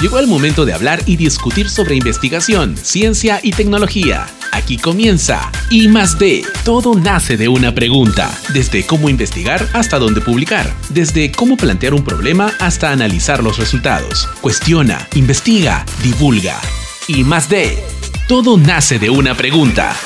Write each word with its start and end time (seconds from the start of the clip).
Llegó 0.00 0.20
el 0.20 0.28
momento 0.28 0.64
de 0.64 0.72
hablar 0.72 1.02
y 1.06 1.16
discutir 1.16 1.68
sobre 1.68 1.96
investigación, 1.96 2.76
ciencia 2.76 3.40
y 3.42 3.50
tecnología. 3.50 4.28
Aquí 4.52 4.76
comienza 4.76 5.50
I 5.70 5.88
más 5.88 6.16
D. 6.20 6.42
Todo 6.64 6.94
nace 6.94 7.36
de 7.36 7.48
una 7.48 7.74
pregunta. 7.74 8.30
Desde 8.54 8.86
cómo 8.86 9.08
investigar 9.08 9.66
hasta 9.72 9.98
dónde 9.98 10.20
publicar. 10.20 10.72
Desde 10.90 11.32
cómo 11.32 11.56
plantear 11.56 11.94
un 11.94 12.04
problema 12.04 12.52
hasta 12.60 12.92
analizar 12.92 13.42
los 13.42 13.58
resultados. 13.58 14.28
Cuestiona, 14.40 15.04
investiga, 15.16 15.84
divulga. 16.00 16.60
I 17.08 17.24
más 17.24 17.48
D. 17.48 17.76
Todo 18.28 18.56
nace 18.56 19.00
de 19.00 19.10
una 19.10 19.34
pregunta. 19.34 19.96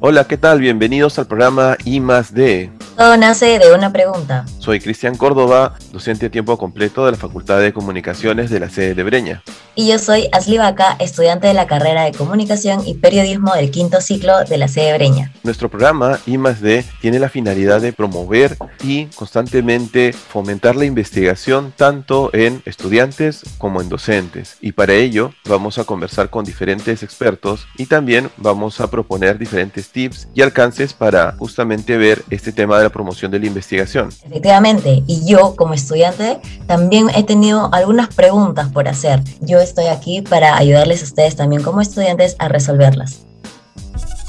Hola, 0.00 0.26
¿qué 0.26 0.38
tal? 0.38 0.60
Bienvenidos 0.60 1.18
al 1.18 1.26
programa 1.26 1.76
I 1.84 2.00
más 2.00 2.32
D. 2.32 2.70
Todo 3.00 3.16
nace 3.16 3.58
de 3.58 3.72
una 3.72 3.94
pregunta. 3.94 4.44
Soy 4.58 4.78
Cristian 4.78 5.16
Córdoba, 5.16 5.74
docente 5.90 6.26
a 6.26 6.30
tiempo 6.30 6.58
completo 6.58 7.06
de 7.06 7.12
la 7.12 7.16
Facultad 7.16 7.58
de 7.58 7.72
Comunicaciones 7.72 8.50
de 8.50 8.60
la 8.60 8.68
sede 8.68 8.94
de 8.94 9.02
Breña. 9.02 9.42
Y 9.74 9.88
yo 9.88 9.98
soy 9.98 10.28
Asli 10.32 10.58
Vaca, 10.58 10.96
estudiante 10.98 11.46
de 11.46 11.54
la 11.54 11.66
carrera 11.66 12.04
de 12.04 12.12
Comunicación 12.12 12.86
y 12.86 12.94
Periodismo 12.94 13.54
del 13.54 13.70
quinto 13.70 14.02
ciclo 14.02 14.44
de 14.44 14.58
la 14.58 14.68
sede 14.68 14.92
Breña. 14.92 15.32
Nuestro 15.44 15.70
programa 15.70 16.18
I+D 16.26 16.84
tiene 17.00 17.18
la 17.18 17.30
finalidad 17.30 17.80
de 17.80 17.94
promover 17.94 18.58
y 18.84 19.06
constantemente 19.06 20.12
fomentar 20.12 20.76
la 20.76 20.84
investigación 20.84 21.72
tanto 21.74 22.28
en 22.34 22.60
estudiantes 22.66 23.44
como 23.56 23.80
en 23.80 23.88
docentes. 23.88 24.58
Y 24.60 24.72
para 24.72 24.92
ello 24.92 25.32
vamos 25.46 25.78
a 25.78 25.84
conversar 25.84 26.28
con 26.28 26.44
diferentes 26.44 27.02
expertos 27.02 27.66
y 27.78 27.86
también 27.86 28.28
vamos 28.36 28.78
a 28.82 28.90
proponer 28.90 29.38
diferentes 29.38 29.88
tips 29.88 30.28
y 30.34 30.42
alcances 30.42 30.92
para 30.92 31.32
justamente 31.38 31.96
ver 31.96 32.22
este 32.28 32.52
tema 32.52 32.76
de 32.76 32.84
la 32.84 32.89
promoción 32.90 33.30
de 33.30 33.38
la 33.38 33.46
investigación. 33.46 34.10
Efectivamente, 34.24 35.02
y 35.06 35.26
yo 35.26 35.56
como 35.56 35.74
estudiante 35.74 36.38
también 36.66 37.08
he 37.14 37.22
tenido 37.22 37.72
algunas 37.72 38.08
preguntas 38.14 38.70
por 38.70 38.88
hacer. 38.88 39.22
Yo 39.40 39.60
estoy 39.60 39.86
aquí 39.86 40.22
para 40.22 40.56
ayudarles 40.56 41.02
a 41.02 41.04
ustedes 41.04 41.36
también 41.36 41.62
como 41.62 41.80
estudiantes 41.80 42.36
a 42.38 42.48
resolverlas. 42.48 43.26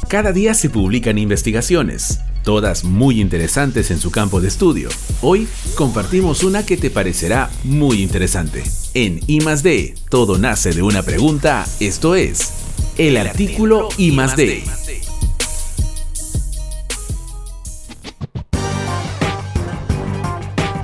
Cada 0.07 0.33
día 0.33 0.53
se 0.53 0.69
publican 0.69 1.17
investigaciones, 1.17 2.19
todas 2.43 2.83
muy 2.83 3.21
interesantes 3.21 3.91
en 3.91 3.99
su 3.99 4.11
campo 4.11 4.41
de 4.41 4.49
estudio. 4.49 4.89
Hoy 5.21 5.47
compartimos 5.75 6.43
una 6.43 6.65
que 6.65 6.75
te 6.75 6.89
parecerá 6.89 7.49
muy 7.63 8.01
interesante. 8.01 8.63
En 8.93 9.21
I 9.27 9.39
D, 9.39 9.95
todo 10.09 10.37
nace 10.37 10.73
de 10.73 10.81
una 10.81 11.01
pregunta, 11.01 11.65
esto 11.79 12.15
es, 12.15 12.51
el 12.97 13.15
artículo 13.15 13.87
I 13.97 14.11
D. 14.35 14.63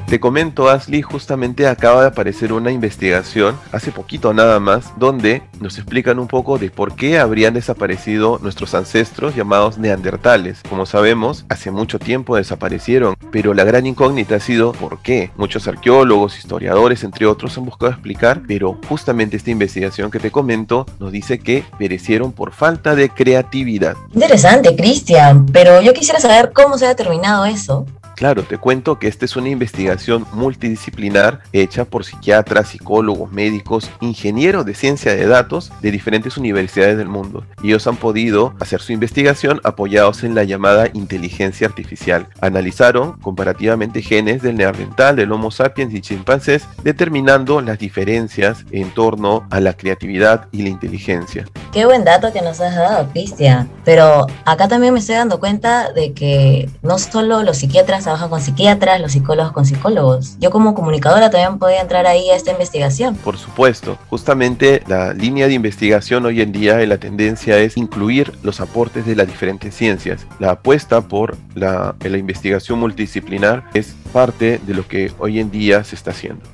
Te 0.08 0.22
comento, 0.22 0.70
Ashley, 0.70 1.02
justamente 1.02 1.68
acaba 1.68 2.00
de 2.00 2.08
aparecer 2.08 2.54
una 2.54 2.72
investigación, 2.72 3.60
hace 3.74 3.92
poquito 3.92 4.34
nada 4.34 4.58
más, 4.62 4.94
donde 4.98 5.42
nos 5.60 5.78
explican 5.78 6.18
un 6.18 6.30
poco 6.30 6.58
de 6.58 6.72
por 6.72 6.96
qué 6.96 7.20
habrían 7.20 7.54
desaparecido 7.54 8.40
nuestros 8.42 8.74
ancestros 8.74 9.36
llamados 9.36 9.78
neandertales. 9.78 10.62
Como 10.70 10.86
sabemos, 10.86 11.46
hace 11.50 11.72
mucho 11.72 12.00
tiempo 12.00 12.38
desaparecieron, 12.38 13.18
pero 13.34 13.54
la 13.54 13.66
gran 13.66 13.86
incógnita 13.86 14.36
ha 14.36 14.40
sido 14.40 14.72
por 14.72 15.00
qué. 15.02 15.32
Muchos 15.36 15.68
arqueólogos, 15.68 16.38
historiadores, 16.38 17.04
entre 17.04 17.26
otros, 17.26 17.58
han 17.58 17.66
buscado 17.66 17.92
explicar, 17.92 18.44
pero 18.48 18.80
justamente 18.88 19.36
esta 19.36 19.52
investigación 19.52 20.10
que 20.10 20.20
te 20.20 20.32
comento 20.32 20.86
nos 21.00 21.12
dice 21.12 21.40
que 21.40 21.66
perecieron 21.78 22.32
por 22.32 22.54
falta 22.54 22.96
de 22.96 23.10
creatividad. 23.10 23.98
Interesante, 24.14 24.74
Cristian, 24.74 25.48
pero 25.48 25.82
yo 25.82 25.94
quisiera 25.94 26.22
saber 26.22 26.54
cómo 26.54 26.78
se 26.78 26.86
ha 26.86 26.90
determinado 26.90 27.44
eso. 27.44 27.86
Claro, 28.18 28.42
te 28.42 28.58
cuento 28.58 28.98
que 28.98 29.08
esta 29.08 29.26
es 29.26 29.36
una 29.36 29.50
investigación 29.50 30.26
multidisciplinar 30.34 31.42
hecha 31.54 31.86
por 31.86 32.04
psiquiatras, 32.04 32.70
psicólogos, 32.70 33.32
médicos, 33.32 33.92
ingenieros 34.02 34.66
de 34.66 34.74
ciencia 34.74 35.16
de 35.16 35.28
datos 35.28 35.72
de 35.82 35.92
diferentes 35.92 36.36
universidades 36.36 36.98
del 36.98 37.10
mundo. 37.10 37.46
Y 37.62 37.68
ellos 37.68 37.86
han 37.86 37.98
podido 37.98 38.56
hacer 38.60 38.82
su 38.82 38.92
investigación 38.92 39.62
apoyados 39.64 40.24
en 40.24 40.34
la 40.34 40.46
llamada 40.46 40.88
inteligencia 40.96 41.68
artificial. 41.68 42.28
Analizaron 42.42 43.20
comparativamente 43.20 44.02
genes 44.02 44.42
del 44.42 44.58
neandertal, 44.58 45.16
del 45.16 45.32
Homo 45.32 45.52
sapiens 45.52 45.94
y 45.94 46.02
chimpancés, 46.02 46.68
determinando 46.82 47.62
las 47.62 47.78
diferencias 47.78 48.66
en 48.72 48.90
torno 48.96 49.46
a 49.52 49.60
la 49.60 49.74
creatividad 49.74 50.48
y 50.52 50.64
la 50.64 50.70
inteligencia. 50.70 51.46
Qué 51.72 51.86
buen 51.86 52.04
dato 52.04 52.34
que 52.34 52.42
nos 52.42 52.60
has 52.62 52.76
dado, 52.76 53.08
Cristian. 53.12 53.70
Pero 53.86 54.26
acá 54.44 54.68
también 54.68 54.94
me 54.94 55.02
estoy 55.02 55.14
dando 55.14 55.40
cuenta 55.40 55.92
de 55.94 56.14
que 56.14 56.68
no 56.82 56.98
solo 56.98 57.44
los 57.44 57.58
psiquiatras 57.58 58.07
trabajan 58.08 58.30
con 58.30 58.40
psiquiatras, 58.40 59.02
los 59.02 59.12
psicólogos 59.12 59.52
con 59.52 59.66
psicólogos. 59.66 60.38
Yo 60.40 60.50
como 60.50 60.74
comunicadora 60.74 61.30
también 61.30 61.60
podía 61.60 61.82
entrar 61.82 62.08
ahí 62.08 62.30
a 62.30 62.38
esta 62.38 62.52
investigación. 62.52 63.16
Por 63.16 63.38
supuesto, 63.38 63.98
justamente 64.10 64.82
la 64.88 65.14
línea 65.14 65.48
de 65.48 65.54
investigación 65.54 66.26
hoy 66.26 66.40
en 66.40 66.54
día 66.54 66.78
la 66.88 67.00
tendencia 67.00 67.60
es 67.60 67.76
incluir 67.76 68.32
los 68.44 68.62
aportes 68.62 69.06
de 69.06 69.18
las 69.18 69.28
diferentes 69.28 69.76
ciencias. 69.76 70.26
La 70.40 70.52
apuesta 70.52 71.02
por 71.02 71.36
la, 71.54 71.96
la 72.00 72.18
investigación 72.18 72.80
multidisciplinar 72.80 73.66
es 73.74 73.94
parte 74.14 74.62
de 74.66 74.74
lo 74.74 74.88
que 74.88 75.12
hoy 75.20 75.42
en 75.42 75.52
día 75.52 75.84
se 75.84 75.96
está 75.96 76.12
haciendo. 76.12 76.46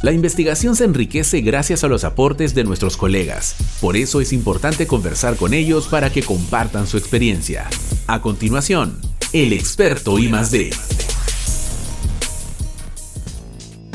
La 0.00 0.12
investigación 0.12 0.76
se 0.76 0.84
enriquece 0.84 1.40
gracias 1.40 1.84
a 1.84 1.88
los 1.88 2.04
aportes 2.04 2.54
de 2.54 2.64
nuestros 2.64 2.96
colegas. 2.96 3.56
Por 3.80 3.96
eso 3.96 4.20
es 4.20 4.32
importante 4.32 4.86
conversar 4.86 5.36
con 5.36 5.52
ellos 5.52 5.88
para 5.88 6.10
que 6.10 6.22
compartan 6.22 6.86
su 6.86 6.96
experiencia. 6.96 7.66
A 8.06 8.22
continuación, 8.22 9.00
el 9.42 9.52
experto 9.52 10.18
I 10.18 10.28
D. 10.50 10.70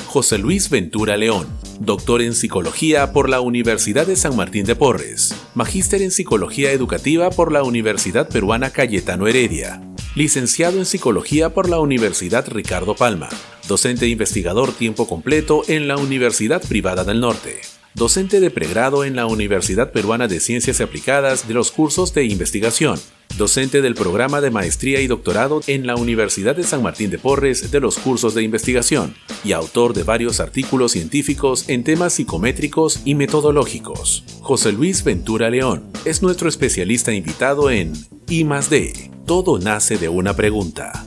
José 0.05 0.37
Luis 0.37 0.69
Ventura 0.69 1.17
León, 1.17 1.47
doctor 1.79 2.21
en 2.21 2.35
psicología 2.35 3.11
por 3.11 3.27
la 3.27 3.41
Universidad 3.41 4.05
de 4.05 4.15
San 4.15 4.35
Martín 4.35 4.65
de 4.65 4.75
Porres, 4.75 5.33
magíster 5.55 6.03
en 6.03 6.11
psicología 6.11 6.71
educativa 6.71 7.31
por 7.31 7.51
la 7.51 7.63
Universidad 7.63 8.29
Peruana 8.29 8.69
Cayetano 8.69 9.25
Heredia, 9.25 9.81
licenciado 10.13 10.77
en 10.77 10.85
psicología 10.85 11.55
por 11.55 11.69
la 11.69 11.79
Universidad 11.79 12.47
Ricardo 12.47 12.95
Palma, 12.95 13.29
docente 13.67 14.05
e 14.05 14.09
investigador 14.09 14.71
tiempo 14.71 15.07
completo 15.07 15.63
en 15.67 15.87
la 15.87 15.97
Universidad 15.97 16.61
Privada 16.61 17.03
del 17.03 17.19
Norte 17.19 17.61
docente 17.93 18.39
de 18.39 18.49
pregrado 18.49 19.03
en 19.03 19.15
la 19.15 19.25
Universidad 19.25 19.91
Peruana 19.91 20.27
de 20.27 20.39
Ciencias 20.39 20.79
Aplicadas 20.81 21.47
de 21.47 21.53
los 21.53 21.71
cursos 21.71 22.13
de 22.13 22.25
investigación, 22.25 22.99
docente 23.37 23.81
del 23.81 23.95
programa 23.95 24.41
de 24.41 24.51
maestría 24.51 25.01
y 25.01 25.07
doctorado 25.07 25.61
en 25.67 25.87
la 25.87 25.95
Universidad 25.95 26.55
de 26.55 26.63
San 26.63 26.83
Martín 26.83 27.09
de 27.09 27.17
Porres 27.17 27.71
de 27.71 27.79
los 27.79 27.97
cursos 27.97 28.33
de 28.35 28.43
investigación 28.43 29.15
y 29.43 29.51
autor 29.51 29.93
de 29.93 30.03
varios 30.03 30.39
artículos 30.39 30.91
científicos 30.91 31.65
en 31.67 31.83
temas 31.83 32.13
psicométricos 32.13 33.01
y 33.05 33.15
metodológicos. 33.15 34.23
José 34.41 34.71
Luis 34.71 35.03
Ventura 35.03 35.49
León 35.49 35.83
es 36.05 36.21
nuestro 36.21 36.49
especialista 36.49 37.13
invitado 37.13 37.69
en 37.69 37.93
I 38.29 38.43
D. 38.69 39.11
Todo 39.25 39.59
nace 39.59 39.97
de 39.97 40.09
una 40.09 40.35
pregunta. 40.35 41.05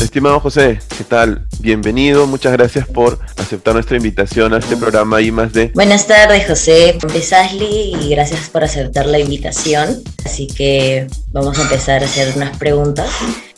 Estimado 0.00 0.40
José, 0.40 0.80
¿qué 0.96 1.04
tal? 1.04 1.46
Bienvenido, 1.60 2.26
muchas 2.26 2.52
gracias 2.52 2.86
por 2.86 3.18
aceptar 3.36 3.74
nuestra 3.74 3.98
invitación 3.98 4.54
a 4.54 4.58
este 4.58 4.76
programa 4.76 5.20
I 5.20 5.30
más 5.30 5.52
D. 5.52 5.70
Buenas 5.74 6.06
tardes, 6.06 6.46
José. 6.46 6.98
Ashley 7.32 7.94
y 8.00 8.08
gracias 8.08 8.48
por 8.48 8.64
aceptar 8.64 9.06
la 9.06 9.18
invitación. 9.18 10.02
Así 10.24 10.46
que 10.46 11.06
vamos 11.32 11.58
a 11.58 11.62
empezar 11.62 12.02
a 12.02 12.06
hacer 12.06 12.32
unas 12.34 12.56
preguntas 12.56 13.10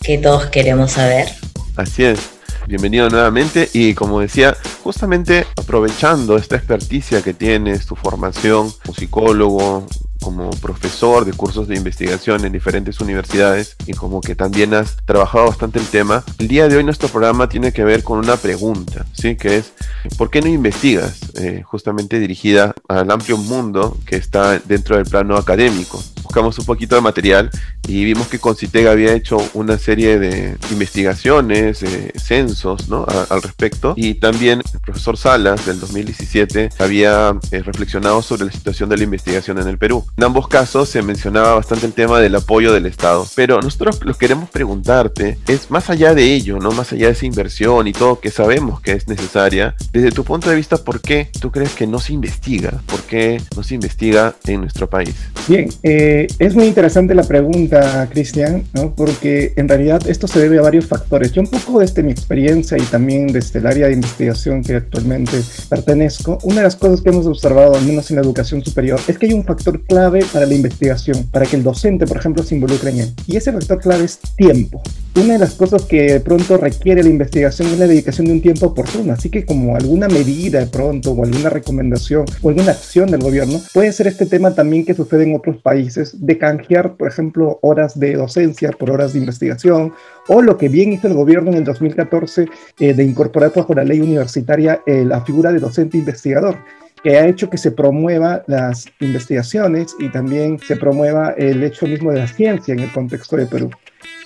que 0.02 0.18
todos 0.18 0.46
queremos 0.46 0.92
saber. 0.92 1.28
Así 1.76 2.04
es. 2.04 2.18
Bienvenido 2.66 3.08
nuevamente 3.08 3.68
y 3.72 3.94
como 3.94 4.20
decía, 4.20 4.56
justamente 4.82 5.46
aprovechando 5.56 6.36
esta 6.36 6.56
experticia 6.56 7.22
que 7.22 7.34
tienes, 7.34 7.86
tu 7.86 7.96
formación 7.96 8.72
como 8.84 8.94
psicólogo, 8.94 9.86
como 10.22 10.50
profesor 10.50 11.26
de 11.26 11.32
cursos 11.32 11.68
de 11.68 11.76
investigación 11.76 12.44
en 12.44 12.52
diferentes 12.52 13.00
universidades 13.00 13.76
y 13.86 13.92
como 13.92 14.20
que 14.20 14.34
también 14.34 14.72
has 14.72 14.96
trabajado 15.04 15.48
bastante 15.48 15.78
el 15.78 15.86
tema, 15.86 16.24
el 16.38 16.48
día 16.48 16.68
de 16.68 16.76
hoy 16.76 16.84
nuestro 16.84 17.08
programa 17.08 17.48
tiene 17.48 17.72
que 17.72 17.84
ver 17.84 18.02
con 18.02 18.18
una 18.18 18.36
pregunta, 18.36 19.04
¿sí? 19.12 19.36
Que 19.36 19.58
es, 19.58 19.72
¿por 20.16 20.30
qué 20.30 20.40
no 20.40 20.48
investigas? 20.48 21.20
Eh, 21.34 21.62
justamente 21.64 22.18
dirigida 22.18 22.74
al 22.88 23.10
amplio 23.10 23.36
mundo 23.36 23.98
que 24.06 24.16
está 24.16 24.58
dentro 24.60 24.96
del 24.96 25.06
plano 25.06 25.36
académico. 25.36 26.02
Buscamos 26.32 26.58
un 26.58 26.64
poquito 26.64 26.94
de 26.94 27.02
material 27.02 27.50
y 27.86 28.06
vimos 28.06 28.26
que 28.26 28.38
Conciteg 28.38 28.88
había 28.88 29.12
hecho 29.12 29.36
una 29.52 29.76
serie 29.76 30.18
de 30.18 30.56
investigaciones, 30.70 31.82
eh, 31.82 32.10
censos, 32.16 32.88
¿no? 32.88 33.04
al 33.28 33.42
respecto. 33.42 33.92
Y 33.98 34.14
también 34.14 34.62
el 34.72 34.80
profesor 34.80 35.18
Salas 35.18 35.66
del 35.66 35.78
2017 35.78 36.70
había 36.78 37.38
eh, 37.50 37.62
reflexionado 37.62 38.22
sobre 38.22 38.46
la 38.46 38.52
situación 38.52 38.88
de 38.88 38.96
la 38.96 39.04
investigación 39.04 39.58
en 39.58 39.68
el 39.68 39.76
Perú. 39.76 40.06
En 40.16 40.24
ambos 40.24 40.48
casos 40.48 40.88
se 40.88 41.02
mencionaba 41.02 41.52
bastante 41.54 41.84
el 41.84 41.92
tema 41.92 42.18
del 42.18 42.34
apoyo 42.34 42.72
del 42.72 42.86
Estado, 42.86 43.26
pero 43.36 43.60
nosotros 43.60 44.00
lo 44.02 44.14
queremos 44.14 44.48
preguntarte 44.48 45.36
es 45.48 45.70
más 45.70 45.90
allá 45.90 46.14
de 46.14 46.32
ello, 46.32 46.58
¿no? 46.60 46.72
Más 46.72 46.94
allá 46.94 47.08
de 47.08 47.12
esa 47.12 47.26
inversión 47.26 47.88
y 47.88 47.92
todo 47.92 48.20
que 48.20 48.30
sabemos 48.30 48.80
que 48.80 48.92
es 48.92 49.06
necesaria, 49.06 49.74
desde 49.92 50.12
tu 50.12 50.24
punto 50.24 50.48
de 50.48 50.56
vista, 50.56 50.78
¿por 50.78 51.02
qué 51.02 51.28
tú 51.42 51.50
crees 51.50 51.74
que 51.74 51.86
no 51.86 51.98
se 51.98 52.14
investiga? 52.14 52.80
¿Por 52.86 53.02
qué 53.02 53.42
no 53.54 53.62
se 53.62 53.74
investiga 53.74 54.34
en 54.46 54.62
nuestro 54.62 54.88
país? 54.88 55.14
Bien, 55.46 55.68
eh, 55.82 56.21
es 56.38 56.54
muy 56.54 56.66
interesante 56.66 57.14
la 57.14 57.26
pregunta, 57.26 58.08
Cristian, 58.10 58.64
¿no? 58.72 58.94
Porque 58.94 59.52
en 59.56 59.68
realidad 59.68 60.02
esto 60.08 60.26
se 60.26 60.40
debe 60.40 60.58
a 60.58 60.62
varios 60.62 60.86
factores. 60.86 61.32
Yo 61.32 61.42
un 61.42 61.48
poco 61.48 61.80
desde 61.80 62.02
mi 62.02 62.12
experiencia 62.12 62.76
y 62.78 62.82
también 62.82 63.28
desde 63.28 63.58
el 63.58 63.66
área 63.66 63.86
de 63.86 63.94
investigación 63.94 64.62
que 64.62 64.76
actualmente 64.76 65.38
pertenezco, 65.68 66.38
una 66.42 66.56
de 66.56 66.62
las 66.62 66.76
cosas 66.76 67.00
que 67.00 67.10
hemos 67.10 67.26
observado, 67.26 67.74
al 67.74 67.84
menos 67.84 68.10
en 68.10 68.16
la 68.16 68.22
educación 68.22 68.64
superior, 68.64 69.00
es 69.06 69.18
que 69.18 69.26
hay 69.26 69.32
un 69.32 69.44
factor 69.44 69.82
clave 69.84 70.24
para 70.32 70.46
la 70.46 70.54
investigación, 70.54 71.26
para 71.30 71.46
que 71.46 71.56
el 71.56 71.62
docente, 71.62 72.06
por 72.06 72.16
ejemplo, 72.16 72.42
se 72.42 72.54
involucre 72.54 72.90
en 72.90 73.00
él. 73.00 73.12
Y 73.26 73.36
ese 73.36 73.52
factor 73.52 73.80
clave 73.80 74.04
es 74.04 74.18
tiempo. 74.36 74.82
Una 75.14 75.34
de 75.34 75.40
las 75.40 75.52
cosas 75.52 75.82
que 75.82 76.14
de 76.14 76.20
pronto 76.20 76.56
requiere 76.56 77.02
la 77.02 77.10
investigación 77.10 77.68
es 77.68 77.78
la 77.78 77.86
dedicación 77.86 78.26
de 78.26 78.32
un 78.32 78.40
tiempo 78.40 78.66
oportuno, 78.66 79.12
así 79.12 79.28
que 79.28 79.44
como 79.44 79.76
alguna 79.76 80.08
medida 80.08 80.58
de 80.58 80.66
pronto 80.66 81.12
o 81.12 81.22
alguna 81.22 81.50
recomendación 81.50 82.24
o 82.40 82.48
alguna 82.48 82.72
acción 82.72 83.10
del 83.10 83.20
gobierno, 83.20 83.60
puede 83.74 83.92
ser 83.92 84.06
este 84.06 84.24
tema 84.24 84.54
también 84.54 84.86
que 84.86 84.94
sucede 84.94 85.24
en 85.24 85.36
otros 85.36 85.58
países, 85.58 86.11
de 86.20 86.38
canjear, 86.38 86.96
por 86.96 87.08
ejemplo, 87.08 87.58
horas 87.62 87.98
de 87.98 88.14
docencia 88.14 88.70
por 88.72 88.90
horas 88.90 89.12
de 89.12 89.20
investigación, 89.20 89.92
o 90.28 90.42
lo 90.42 90.56
que 90.56 90.68
bien 90.68 90.92
hizo 90.92 91.08
el 91.08 91.14
gobierno 91.14 91.50
en 91.50 91.58
el 91.58 91.64
2014 91.64 92.48
eh, 92.80 92.94
de 92.94 93.04
incorporar 93.04 93.52
bajo 93.54 93.74
la 93.74 93.84
ley 93.84 94.00
universitaria 94.00 94.80
eh, 94.86 95.04
la 95.04 95.20
figura 95.22 95.52
de 95.52 95.58
docente 95.58 95.98
investigador 95.98 96.56
que 97.02 97.18
ha 97.18 97.26
hecho 97.26 97.50
que 97.50 97.58
se 97.58 97.72
promueva 97.72 98.44
las 98.46 98.86
investigaciones 99.00 99.96
y 99.98 100.08
también 100.10 100.58
se 100.60 100.76
promueva 100.76 101.30
el 101.36 101.62
hecho 101.62 101.86
mismo 101.86 102.12
de 102.12 102.20
la 102.20 102.28
ciencia 102.28 102.74
en 102.74 102.80
el 102.80 102.92
contexto 102.92 103.36
de 103.36 103.46
Perú. 103.46 103.70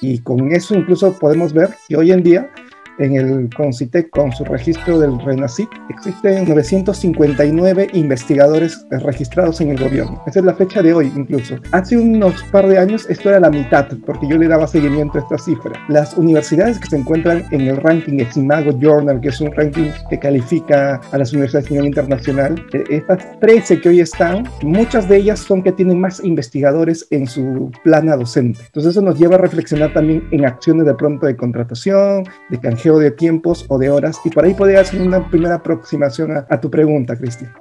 Y 0.00 0.18
con 0.18 0.52
eso 0.52 0.74
incluso 0.74 1.18
podemos 1.18 1.52
ver 1.52 1.70
que 1.88 1.96
hoy 1.96 2.12
en 2.12 2.22
día 2.22 2.50
en 2.98 3.16
el 3.16 3.50
CONCITEC 3.54 4.10
con 4.10 4.32
su 4.32 4.44
registro 4.44 4.98
del 4.98 5.18
RENACIT, 5.20 5.68
existen 5.88 6.48
959 6.48 7.88
investigadores 7.92 8.86
registrados 8.90 9.60
en 9.60 9.70
el 9.70 9.78
gobierno. 9.78 10.22
Esa 10.26 10.40
es 10.40 10.44
la 10.44 10.54
fecha 10.54 10.82
de 10.82 10.92
hoy 10.92 11.12
incluso. 11.14 11.56
Hace 11.72 11.96
unos 11.96 12.42
par 12.44 12.66
de 12.66 12.78
años 12.78 13.06
esto 13.08 13.28
era 13.28 13.40
la 13.40 13.50
mitad, 13.50 13.86
porque 14.04 14.28
yo 14.28 14.38
le 14.38 14.48
daba 14.48 14.66
seguimiento 14.66 15.18
a 15.18 15.22
esta 15.22 15.38
cifra. 15.38 15.72
Las 15.88 16.16
universidades 16.16 16.78
que 16.78 16.88
se 16.88 16.96
encuentran 16.96 17.44
en 17.50 17.62
el 17.62 17.76
ranking 17.76 18.24
Simago 18.32 18.72
Journal, 18.78 19.20
que 19.20 19.28
es 19.28 19.40
un 19.40 19.52
ranking 19.52 19.90
que 20.10 20.18
califica 20.18 21.00
a 21.12 21.18
las 21.18 21.32
universidades 21.32 21.68
a 21.68 21.70
nivel 21.70 21.86
internacional, 21.86 22.66
eh, 22.72 22.84
estas 22.90 23.38
13 23.40 23.80
que 23.80 23.88
hoy 23.88 24.00
están, 24.00 24.44
muchas 24.62 25.08
de 25.08 25.16
ellas 25.16 25.40
son 25.40 25.62
que 25.62 25.72
tienen 25.72 26.00
más 26.00 26.22
investigadores 26.24 27.06
en 27.10 27.26
su 27.26 27.70
plana 27.84 28.16
docente. 28.16 28.60
Entonces 28.66 28.92
eso 28.92 29.02
nos 29.02 29.18
lleva 29.18 29.36
a 29.36 29.38
reflexionar 29.38 29.92
también 29.92 30.26
en 30.30 30.44
acciones 30.44 30.86
de 30.86 30.94
pronto 30.94 31.26
de 31.26 31.36
contratación, 31.36 32.24
de 32.50 32.58
canje 32.58 32.85
de 32.94 33.10
tiempos 33.10 33.64
o 33.68 33.78
de 33.78 33.90
horas. 33.90 34.20
Y 34.24 34.30
por 34.30 34.44
ahí 34.44 34.54
podría 34.54 34.80
hacer 34.80 35.00
una 35.00 35.28
primera 35.28 35.56
aproximación 35.56 36.30
a, 36.32 36.46
a 36.48 36.60
tu 36.60 36.70
pregunta, 36.70 37.16
Cristian. 37.16 37.52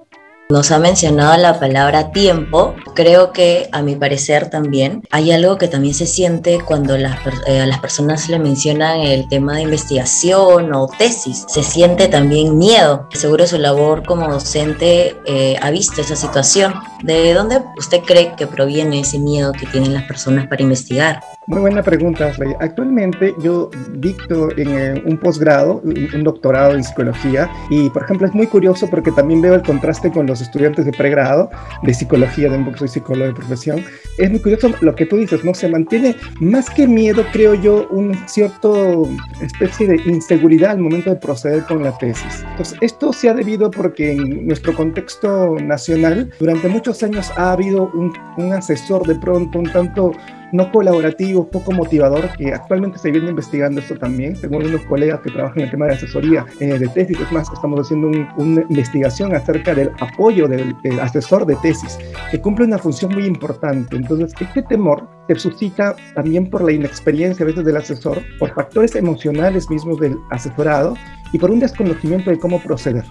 Nos 0.48 0.72
ha 0.72 0.78
mencionado 0.78 1.36
la 1.38 1.60
palabra 1.60 2.12
tiempo. 2.12 2.76
Creo 2.94 3.32
que 3.32 3.68
a 3.72 3.82
mi 3.82 3.96
parecer 3.96 4.52
también 4.52 5.02
hay 5.10 5.32
algo 5.32 5.58
que 5.58 5.68
también 5.68 5.96
se 5.96 6.06
siente 6.06 6.60
cuando 6.64 7.00
las, 7.00 7.18
eh, 7.48 7.62
a 7.62 7.66
las 7.66 7.80
personas 7.80 8.30
le 8.30 8.38
mencionan 8.38 9.00
el 9.00 9.28
tema 9.28 9.56
de 9.56 9.64
investigación 9.64 10.72
o 10.72 10.88
tesis. 10.88 11.46
Se 11.48 11.64
siente 11.64 12.10
también 12.10 12.60
miedo. 12.60 13.08
Seguro 13.12 13.48
su 13.48 13.58
labor 13.58 14.06
como 14.06 14.32
docente 14.32 15.16
eh, 15.26 15.56
ha 15.64 15.72
visto 15.72 16.02
esa 16.02 16.16
situación. 16.16 16.76
¿De 17.02 17.34
dónde 17.34 17.64
usted 17.80 18.02
cree 18.02 18.36
que 18.36 18.46
proviene 18.46 19.00
ese 19.00 19.18
miedo 19.18 19.52
que 19.52 19.66
tienen 19.66 19.96
las 19.96 20.04
personas 20.04 20.46
para 20.46 20.62
investigar? 20.62 21.24
Muy 21.48 21.60
buena 21.60 21.84
pregunta, 21.84 22.32
Rey. 22.32 22.54
Actualmente 22.60 23.36
yo 23.40 23.70
dicto 23.94 24.50
en 24.58 24.68
eh, 24.68 25.04
un 25.06 25.18
posgrado, 25.20 25.80
un 25.84 26.24
doctorado 26.24 26.74
en 26.74 26.84
psicología 26.84 27.48
y, 27.70 27.88
por 27.92 28.04
ejemplo, 28.04 28.26
es 28.26 28.34
muy 28.34 28.48
curioso 28.48 28.90
porque 28.90 29.12
también 29.12 29.42
veo 29.42 29.54
el 29.54 29.62
contraste 29.62 30.12
con 30.12 30.26
los 30.26 30.42
estudiantes 30.42 30.86
de 30.86 30.92
pregrado 30.92 31.52
de 31.84 31.94
psicología, 31.94 32.50
de 32.50 32.58
un 32.58 32.76
soy 32.76 32.88
psicólogo 32.88 33.28
de 33.28 33.34
profesión. 33.36 33.84
Es 34.18 34.32
muy 34.32 34.40
curioso 34.40 34.72
lo 34.82 34.96
que 34.96 35.06
tú 35.06 35.18
dices, 35.18 35.46
¿no? 35.46 35.54
Se 35.54 35.68
mantiene 35.68 36.16
más 36.40 36.68
que 36.68 36.88
miedo, 36.88 37.24
creo 37.32 37.54
yo, 37.54 37.88
un 37.92 38.16
cierto 38.28 39.08
especie 39.40 39.88
de 39.88 40.02
inseguridad 40.10 40.72
al 40.72 40.80
momento 40.80 41.12
de 41.12 41.18
proceder 41.18 41.64
con 41.66 41.84
la 41.84 41.96
tesis. 42.00 42.44
Entonces, 42.50 42.76
esto 42.82 43.14
se 43.14 43.30
ha 43.30 43.36
debido 43.36 43.70
porque 43.70 44.14
en 44.14 44.48
nuestro 44.48 44.74
contexto 44.74 45.58
nacional, 45.62 46.32
durante 46.40 46.70
muchos 46.70 47.04
años 47.04 47.32
ha 47.38 47.52
habido 47.52 47.92
un, 47.94 48.12
un 48.38 48.52
asesor 48.52 49.06
de 49.06 49.14
pronto 49.14 49.60
un 49.60 49.72
tanto 49.72 50.12
no 50.52 50.72
colaborativo, 50.72 51.48
poco 51.48 51.72
motivador, 51.72 52.30
que 52.38 52.54
actualmente 52.54 52.98
se 52.98 53.12
viene 53.12 53.30
investigando 53.30 53.80
esto 53.80 53.96
también. 53.96 54.40
Tengo 54.40 54.58
unos 54.58 54.82
colegas 54.82 55.22
que 55.22 55.32
trabajan 55.32 55.60
en 55.60 55.66
el 55.66 55.72
tema 55.72 55.86
de 55.86 55.94
asesoría 55.94 56.46
eh, 56.60 56.80
de 56.80 56.88
tesis, 56.88 57.20
es 57.20 57.32
más, 57.32 57.52
estamos 57.52 57.80
haciendo 57.80 58.10
una 58.38 58.62
investigación 58.70 59.34
acerca 59.36 59.74
del 59.74 59.92
apoyo 60.00 60.48
del, 60.48 60.76
asesor 61.00 61.46
de 61.46 61.56
tesis, 61.58 61.98
que 62.32 62.40
cumple 62.40 62.66
una 62.66 62.78
función 62.78 63.14
muy 63.14 63.26
importante. 63.26 63.96
Entonces, 63.96 64.34
este 64.40 64.62
temor 64.64 65.08
se 65.28 65.36
suscita 65.36 65.96
también 66.14 66.50
por 66.50 66.64
la 66.64 66.72
inexperiencia 66.72 67.44
a 67.44 67.48
veces 67.48 67.66
del 67.66 67.78
asesor, 67.78 68.22
por 68.40 68.54
factores 68.54 68.96
emocionales 68.96 69.70
mismos 69.70 70.00
del 70.00 70.18
asesorado 70.30 70.96
y 71.34 71.40
por 71.40 71.52
un 71.52 71.60
desconocimiento 71.60 72.30
de 72.30 72.40
cómo 72.40 72.60
proceder. 72.60 73.04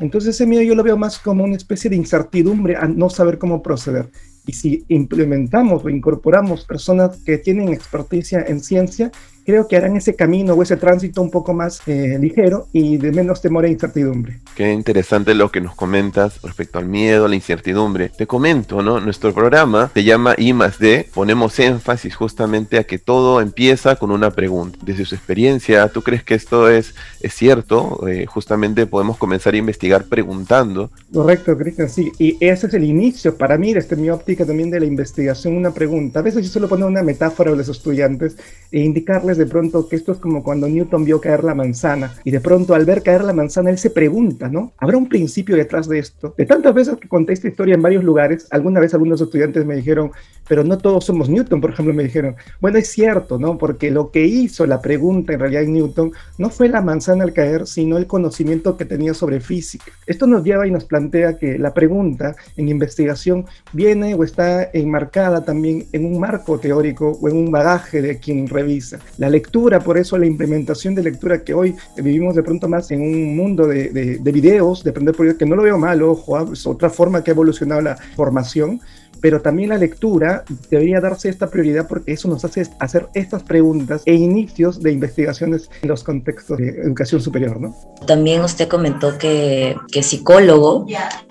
Entonces 0.00 0.34
ese 0.34 0.46
miedo 0.46 0.62
yo 0.62 0.74
lo 0.74 0.82
veo 0.82 0.96
más 0.96 1.18
como 1.18 1.44
una 1.44 1.56
especie 1.56 1.88
de 1.88 1.96
incertidumbre 1.96 2.76
a 2.76 2.86
no 2.86 3.08
saber 3.08 3.38
cómo 3.38 3.62
proceder. 3.62 4.10
Y 4.46 4.52
si 4.52 4.84
implementamos 4.88 5.84
o 5.84 5.88
incorporamos 5.88 6.64
personas 6.64 7.18
que 7.24 7.38
tienen 7.38 7.72
experticia 7.72 8.44
en 8.46 8.60
ciencia, 8.60 9.10
creo 9.46 9.68
que 9.68 9.76
harán 9.76 9.96
ese 9.96 10.14
camino 10.14 10.54
o 10.54 10.62
ese 10.62 10.76
tránsito 10.76 11.22
un 11.22 11.30
poco 11.30 11.54
más 11.54 11.80
eh, 11.86 12.18
ligero 12.20 12.66
y 12.72 12.96
de 12.96 13.12
menos 13.12 13.40
temor 13.40 13.64
e 13.64 13.70
incertidumbre. 13.70 14.40
Qué 14.56 14.72
interesante 14.72 15.34
lo 15.34 15.50
que 15.50 15.60
nos 15.60 15.74
comentas 15.74 16.42
respecto 16.42 16.78
al 16.78 16.86
miedo, 16.86 17.26
a 17.26 17.28
la 17.28 17.36
incertidumbre. 17.36 18.08
Te 18.08 18.26
comento, 18.26 18.82
¿no? 18.82 19.00
Nuestro 19.00 19.32
programa 19.32 19.90
se 19.94 20.02
llama 20.02 20.34
I 20.36 20.52
más 20.52 20.78
D. 20.78 21.08
Ponemos 21.14 21.58
énfasis 21.60 22.16
justamente 22.16 22.78
a 22.78 22.84
que 22.84 22.98
todo 22.98 23.40
empieza 23.40 23.96
con 23.96 24.10
una 24.10 24.32
pregunta. 24.32 24.78
Desde 24.82 25.04
su 25.04 25.14
experiencia, 25.14 25.88
¿tú 25.88 26.02
crees 26.02 26.24
que 26.24 26.34
esto 26.34 26.68
es, 26.68 26.94
es 27.20 27.32
cierto? 27.32 28.06
Eh, 28.08 28.26
justamente 28.26 28.86
podemos 28.86 29.16
comenzar 29.16 29.54
a 29.54 29.58
investigar 29.58 30.04
preguntando. 30.06 30.90
Correcto, 31.12 31.56
Cristian, 31.56 31.88
sí. 31.88 32.10
Y 32.18 32.36
ese 32.44 32.66
es 32.66 32.74
el 32.74 32.82
inicio, 32.82 33.36
para 33.36 33.56
mí, 33.56 33.72
desde 33.72 33.94
mi 33.94 34.10
óptica 34.10 34.44
también 34.44 34.70
de 34.70 34.80
la 34.80 34.86
investigación, 34.86 35.56
una 35.56 35.72
pregunta. 35.72 36.18
A 36.18 36.22
veces 36.22 36.44
yo 36.44 36.50
suelo 36.50 36.68
poner 36.68 36.86
una 36.86 37.02
metáfora 37.02 37.52
a 37.52 37.54
los 37.54 37.68
estudiantes 37.68 38.36
e 38.72 38.80
indicarles 38.80 39.35
de 39.36 39.46
pronto 39.46 39.88
que 39.88 39.96
esto 39.96 40.12
es 40.12 40.18
como 40.18 40.42
cuando 40.42 40.68
Newton 40.68 41.04
vio 41.04 41.20
caer 41.20 41.44
la 41.44 41.54
manzana 41.54 42.14
y 42.24 42.30
de 42.30 42.40
pronto 42.40 42.74
al 42.74 42.84
ver 42.84 43.02
caer 43.02 43.24
la 43.24 43.32
manzana 43.32 43.70
él 43.70 43.78
se 43.78 43.90
pregunta, 43.90 44.48
¿no? 44.48 44.72
¿Habrá 44.78 44.96
un 44.96 45.08
principio 45.08 45.56
detrás 45.56 45.88
de 45.88 45.98
esto? 45.98 46.34
De 46.36 46.46
tantas 46.46 46.74
veces 46.74 46.96
que 46.96 47.08
conté 47.08 47.32
esta 47.32 47.48
historia 47.48 47.74
en 47.74 47.82
varios 47.82 48.04
lugares, 48.04 48.46
alguna 48.50 48.80
vez 48.80 48.94
algunos 48.94 49.20
estudiantes 49.20 49.64
me 49.64 49.76
dijeron, 49.76 50.12
pero 50.48 50.64
no 50.64 50.78
todos 50.78 51.04
somos 51.04 51.28
Newton, 51.28 51.60
por 51.60 51.70
ejemplo, 51.70 51.94
me 51.94 52.04
dijeron, 52.04 52.36
bueno, 52.60 52.78
es 52.78 52.88
cierto, 52.88 53.38
¿no? 53.38 53.58
Porque 53.58 53.90
lo 53.90 54.10
que 54.10 54.24
hizo 54.24 54.66
la 54.66 54.80
pregunta 54.80 55.32
en 55.32 55.40
realidad 55.40 55.62
en 55.62 55.74
Newton 55.74 56.12
no 56.38 56.50
fue 56.50 56.68
la 56.68 56.80
manzana 56.80 57.24
al 57.24 57.32
caer, 57.32 57.66
sino 57.66 57.96
el 57.96 58.06
conocimiento 58.06 58.76
que 58.76 58.84
tenía 58.84 59.14
sobre 59.14 59.40
física. 59.40 59.92
Esto 60.06 60.26
nos 60.26 60.44
lleva 60.44 60.66
y 60.66 60.70
nos 60.70 60.84
plantea 60.84 61.38
que 61.38 61.58
la 61.58 61.74
pregunta 61.74 62.36
en 62.56 62.68
investigación 62.68 63.46
viene 63.72 64.14
o 64.14 64.24
está 64.24 64.70
enmarcada 64.72 65.44
también 65.44 65.86
en 65.92 66.04
un 66.04 66.20
marco 66.20 66.58
teórico 66.58 67.18
o 67.20 67.28
en 67.28 67.36
un 67.36 67.50
bagaje 67.50 68.02
de 68.02 68.18
quien 68.18 68.46
revisa. 68.46 68.98
La 69.18 69.25
la 69.26 69.30
lectura, 69.30 69.80
por 69.80 69.98
eso 69.98 70.16
la 70.16 70.26
implementación 70.26 70.94
de 70.94 71.02
lectura 71.02 71.42
que 71.42 71.52
hoy 71.52 71.74
vivimos 71.96 72.36
de 72.36 72.44
pronto 72.44 72.68
más 72.68 72.92
en 72.92 73.00
un 73.00 73.36
mundo 73.36 73.66
de, 73.66 73.88
de, 73.88 74.32
videos, 74.32 74.84
de 74.84 74.90
aprender 74.90 75.16
por 75.16 75.36
que 75.36 75.44
no 75.44 75.56
lo 75.56 75.64
veo 75.64 75.76
mal, 75.78 76.00
ojo, 76.02 76.36
ah, 76.36 76.46
es 76.52 76.64
otra 76.64 76.88
forma 76.90 77.24
que 77.24 77.32
ha 77.32 77.34
evolucionado 77.34 77.80
la 77.80 77.96
formación, 78.14 78.80
pero 79.20 79.40
también 79.40 79.70
la 79.70 79.78
lectura 79.78 80.44
debería 80.70 81.00
darse 81.00 81.28
esta 81.28 81.50
prioridad 81.50 81.88
porque 81.88 82.12
eso 82.12 82.28
nos 82.28 82.44
hace 82.44 82.68
hacer 82.78 83.08
estas 83.14 83.42
preguntas 83.42 84.02
e 84.04 84.14
inicios 84.14 84.80
de 84.80 84.92
investigaciones 84.92 85.68
en 85.82 85.88
los 85.88 86.04
contextos 86.04 86.58
de 86.58 86.68
educación 86.68 87.20
superior, 87.20 87.60
¿no? 87.60 87.74
También 88.06 88.42
usted 88.42 88.68
comentó 88.68 89.18
que, 89.18 89.74
que 89.90 90.04
psicólogo, 90.04 90.86